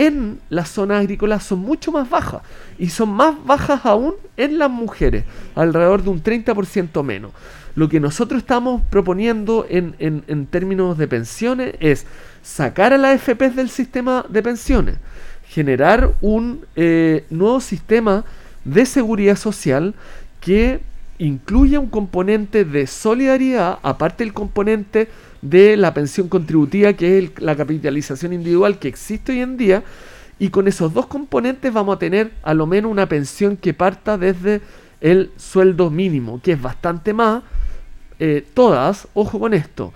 [0.00, 2.40] en las zonas agrícolas son mucho más bajas
[2.78, 5.24] y son más bajas aún en las mujeres,
[5.54, 7.32] alrededor de un 30% menos.
[7.74, 12.06] Lo que nosotros estamos proponiendo en, en, términos de pensiones es
[12.42, 14.96] sacar a las FP del sistema de pensiones,
[15.46, 18.24] generar un eh, nuevo sistema
[18.64, 19.94] de seguridad social
[20.40, 20.80] que
[21.18, 25.08] incluya un componente de solidaridad, aparte del componente
[25.42, 29.82] de la pensión contributiva, que es la capitalización individual que existe hoy en día,
[30.38, 34.16] y con esos dos componentes vamos a tener a lo menos una pensión que parta
[34.16, 34.60] desde
[35.00, 37.42] el sueldo mínimo, que es bastante más.
[38.18, 39.94] Eh, todas, ojo con esto,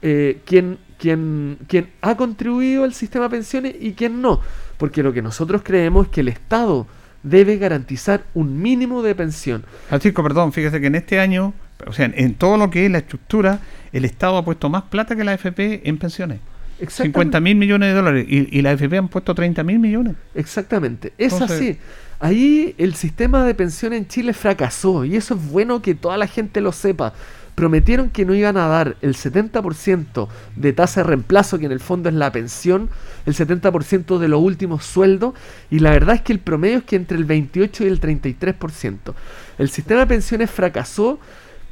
[0.00, 4.40] eh, quien, quien, quien ha contribuido al sistema de pensiones y quien no,
[4.76, 6.86] porque lo que nosotros creemos es que el Estado
[7.22, 9.64] debe garantizar un mínimo de pensión.
[9.88, 11.52] Francisco, perdón, fíjese que en este año,
[11.86, 13.60] o sea, en todo lo que es la estructura,
[13.92, 16.40] el Estado ha puesto más plata que la AFP en pensiones.
[16.86, 20.14] 50 mil millones de dólares y, y la AFP han puesto 30 mil millones.
[20.34, 21.78] Exactamente, es así.
[22.20, 26.26] Ahí el sistema de pensión en Chile fracasó y eso es bueno que toda la
[26.26, 27.12] gente lo sepa.
[27.54, 31.80] Prometieron que no iban a dar el 70% de tasa de reemplazo, que en el
[31.80, 32.88] fondo es la pensión,
[33.26, 35.34] el 70% de los últimos sueldos,
[35.68, 39.14] y la verdad es que el promedio es que entre el 28 y el 33%.
[39.58, 41.18] El sistema de pensiones fracasó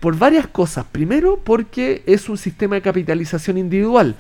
[0.07, 0.87] por varias cosas.
[0.93, 4.15] Primero, porque es un sistema de capitalización individual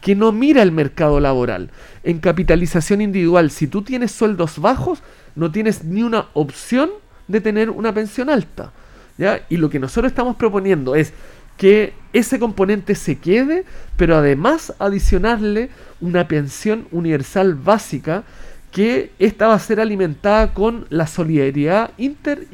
[0.00, 1.70] que no mira el mercado laboral.
[2.04, 5.02] En capitalización individual, si tú tienes sueldos bajos,
[5.34, 6.90] no tienes ni una opción
[7.26, 8.70] de tener una pensión alta.
[9.18, 9.40] ¿ya?
[9.48, 11.12] Y lo que nosotros estamos proponiendo es
[11.56, 13.64] que ese componente se quede,
[13.96, 15.70] pero además adicionarle
[16.00, 18.22] una pensión universal básica
[18.70, 22.46] que esta va a ser alimentada con la solidaridad inter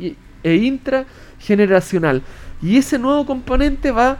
[0.43, 2.22] e intrageneracional.
[2.62, 4.18] Y ese nuevo componente va a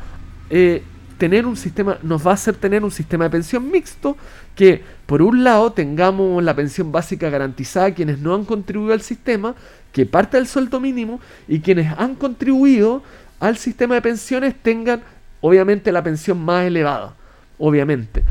[0.51, 0.82] eh,
[1.18, 4.16] tener un sistema, nos va a hacer tener un sistema de pensión mixto
[4.55, 9.03] que por un lado tengamos la pensión básica garantizada a quienes no han contribuido al
[9.03, 9.55] sistema,
[9.93, 13.03] que parte del sueldo mínimo y quienes han contribuido
[13.41, 15.03] al sistema de pensiones tengan
[15.41, 17.14] obviamente la pensión más elevada,
[17.59, 18.22] obviamente,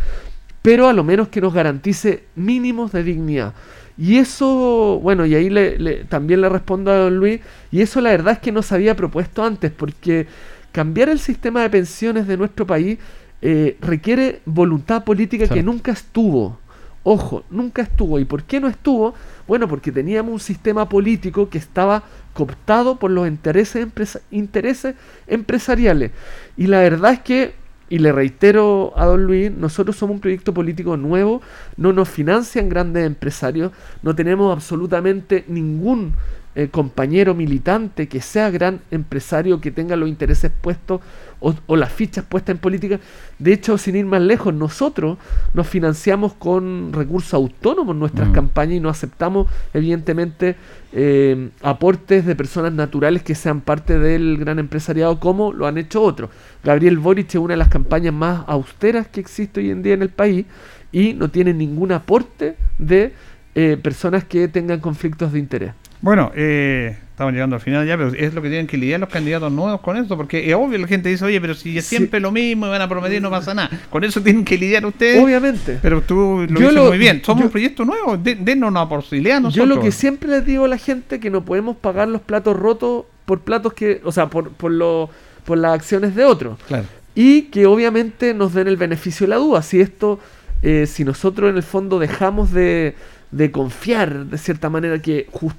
[0.62, 3.54] pero a lo menos que nos garantice mínimos de dignidad.
[3.98, 7.42] Y eso, bueno, y ahí le, también le respondo a don Luis,
[7.72, 10.28] y eso la verdad es que no se había propuesto antes, porque
[10.72, 13.00] cambiar el sistema de pensiones de nuestro país
[13.42, 16.60] eh, requiere voluntad política que nunca estuvo.
[17.04, 18.20] Ojo, nunca estuvo.
[18.20, 19.16] ¿Y por qué no estuvo?
[19.48, 23.88] Bueno, porque teníamos un sistema político que estaba cooptado por los intereses,
[24.30, 24.96] intereses
[25.26, 26.12] empresariales.
[26.58, 27.56] Y la verdad es que
[27.90, 31.42] y le reitero a don Luis, nosotros somos un proyecto político nuevo,
[31.78, 33.72] no nos financian grandes empresarios,
[34.02, 36.14] no tenemos absolutamente ningún
[36.56, 41.02] eh, compañero militante que sea gran empresario, que tenga los intereses puestos
[41.40, 43.00] o, las fichas puestas en política.
[43.40, 45.18] De hecho, sin ir más lejos, nosotros
[45.54, 48.34] nos financiamos con recursos autónomos nuestras mm.
[48.34, 50.56] campañas y no aceptamos, evidentemente,
[50.94, 56.02] eh, aportes de personas naturales que sean parte del gran empresariado como lo han hecho
[56.02, 56.30] otros.
[56.64, 60.02] Gabriel Boric es una de las campañas más austeras que existe hoy en día en
[60.02, 60.46] el país
[60.92, 63.14] y no tiene ningún aporte de
[63.56, 65.74] eh, personas que tengan conflictos de interés.
[66.02, 69.10] Bueno, eh, estamos llegando al final ya, pero es lo que tienen que lidiar los
[69.10, 72.20] candidatos nuevos con eso, porque es obvio, la gente dice, oye, pero si es siempre
[72.20, 73.70] lo mismo y van a prometer, no pasa nada.
[73.90, 75.24] Con eso tienen que lidiar ustedes.
[75.24, 75.80] Obviamente.
[75.82, 79.38] Pero tú lo dices muy bien, somos yo- un proyecto nuevo, de- denos una posibilidad
[79.38, 79.70] a Yo nosotros.
[79.70, 83.06] lo que siempre les digo a la gente que no podemos pagar los platos rotos
[83.26, 85.10] por platos que, o sea, por, por, lo,
[85.46, 86.60] por las acciones de otros.
[86.68, 86.86] Claro.
[87.16, 89.64] Y que obviamente nos den el beneficio de la duda.
[89.64, 90.20] Si esto,
[90.62, 92.94] eh, si nosotros en el fondo dejamos de,
[93.32, 95.56] de confiar de cierta manera que jus-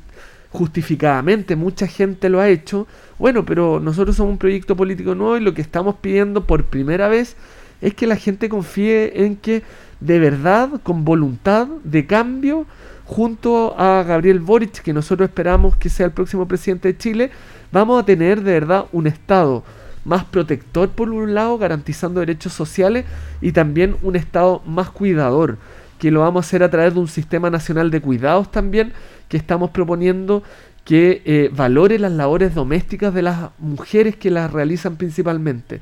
[0.51, 2.87] justificadamente mucha gente lo ha hecho,
[3.19, 7.09] bueno, pero nosotros somos un proyecto político nuevo y lo que estamos pidiendo por primera
[7.09, 7.37] vez
[7.81, 9.63] es que la gente confíe en que
[10.01, 12.67] de verdad, con voluntad de cambio,
[13.05, 17.31] junto a Gabriel Boric, que nosotros esperamos que sea el próximo presidente de Chile,
[17.73, 19.65] vamos a tener de verdad un Estado
[20.05, 23.07] más protector por un lado, garantizando derechos sociales,
[23.41, 25.59] y también un Estado más cuidador,
[25.99, 28.93] que lo vamos a hacer a través de un sistema nacional de cuidados también,
[29.29, 30.43] que estamos proponiendo
[30.85, 35.81] que eh, valore las labores domésticas de las mujeres que las realizan principalmente.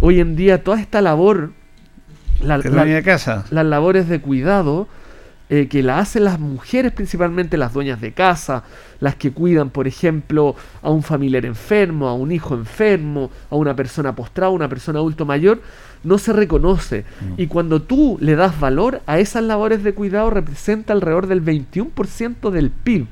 [0.00, 1.52] Hoy en día toda esta labor,
[2.42, 3.44] la- de casa.
[3.50, 4.88] las labores de cuidado
[5.50, 8.64] eh, que la hacen las mujeres, principalmente las dueñas de casa,
[8.98, 13.76] las que cuidan, por ejemplo, a un familiar enfermo, a un hijo enfermo, a una
[13.76, 15.60] persona postrada, a una persona adulto mayor,
[16.04, 17.04] no se reconoce.
[17.36, 22.50] Y cuando tú le das valor a esas labores de cuidado, representa alrededor del 21%
[22.50, 23.06] del PIB.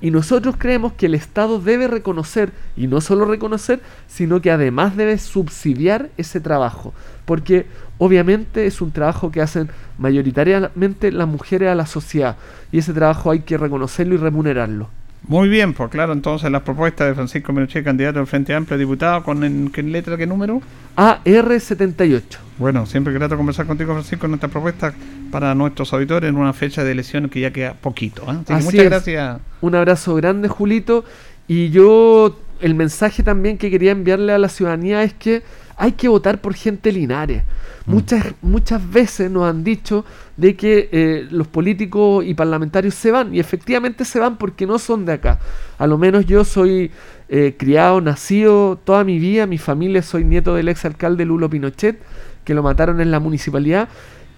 [0.00, 4.96] Y nosotros creemos que el Estado debe reconocer, y no solo reconocer, sino que además
[4.96, 6.94] debe subsidiar ese trabajo.
[7.24, 7.66] Porque
[7.98, 12.36] obviamente es un trabajo que hacen mayoritariamente las mujeres a la sociedad.
[12.70, 14.88] Y ese trabajo hay que reconocerlo y remunerarlo.
[15.26, 19.22] Muy bien, pues claro, entonces las propuestas de Francisco Menoche, candidato del Frente Amplio, diputado,
[19.22, 20.62] ¿con en, qué letra, qué número?
[20.96, 22.22] AR78.
[22.58, 24.94] Bueno, siempre grato conversar contigo, Francisco, en nuestra propuesta
[25.30, 28.22] para nuestros auditores en una fecha de elección que ya queda poquito.
[28.22, 28.30] ¿eh?
[28.30, 28.90] Así que Así muchas es.
[28.90, 29.38] gracias.
[29.60, 31.04] Un abrazo grande, Julito.
[31.46, 35.42] Y yo, el mensaje también que quería enviarle a la ciudadanía es que
[35.78, 37.44] hay que votar por gente Linares.
[37.86, 40.04] Muchas, muchas veces nos han dicho
[40.36, 44.78] de que eh, los políticos y parlamentarios se van, y efectivamente se van porque no
[44.78, 45.38] son de acá.
[45.78, 46.90] A lo menos yo soy
[47.28, 51.98] eh, criado, nacido toda mi vida, mi familia, soy nieto del ex alcalde Lulo Pinochet,
[52.44, 53.88] que lo mataron en la municipalidad,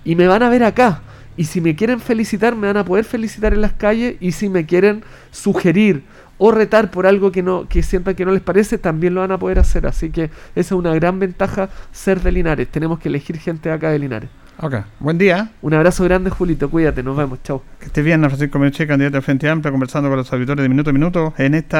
[0.04, 1.02] y me van a ver acá.
[1.36, 4.50] Y si me quieren felicitar, me van a poder felicitar en las calles, y si
[4.50, 6.04] me quieren sugerir
[6.42, 9.30] o retar por algo que no que sientan que no les parece, también lo van
[9.30, 9.86] a poder hacer.
[9.86, 12.66] Así que esa es una gran ventaja ser de Linares.
[12.68, 14.30] Tenemos que elegir gente acá de Linares.
[14.62, 15.50] Ok, buen día.
[15.60, 16.70] Un abrazo grande, Julito.
[16.70, 17.42] Cuídate, nos vemos.
[17.42, 17.62] Chao.
[17.78, 20.88] Que esté bien, Francisco Menoche, candidato del Frente Amplio, conversando con los auditores de Minuto
[20.88, 21.78] a Minuto en este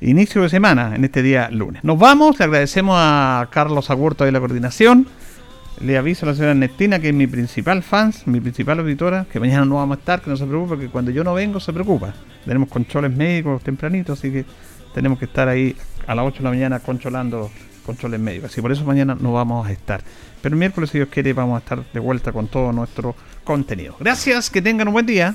[0.00, 1.82] inicio de semana, en este día lunes.
[1.82, 5.08] Nos vamos, le agradecemos a Carlos Agurto de la coordinación.
[5.80, 9.40] Le aviso a la señora Ernestina, que es mi principal fans, mi principal auditora, que
[9.40, 11.72] mañana no vamos a estar, que no se preocupe, que cuando yo no vengo se
[11.72, 12.14] preocupa.
[12.48, 14.46] Tenemos controles médicos tempranitos, así que
[14.94, 15.76] tenemos que estar ahí
[16.06, 17.50] a las 8 de la mañana controlando
[17.84, 18.50] controles médicos.
[18.50, 20.00] Así por eso mañana no vamos a estar.
[20.40, 23.96] Pero el miércoles, si Dios quiere, vamos a estar de vuelta con todo nuestro contenido.
[24.00, 25.34] Gracias, que tengan un buen día.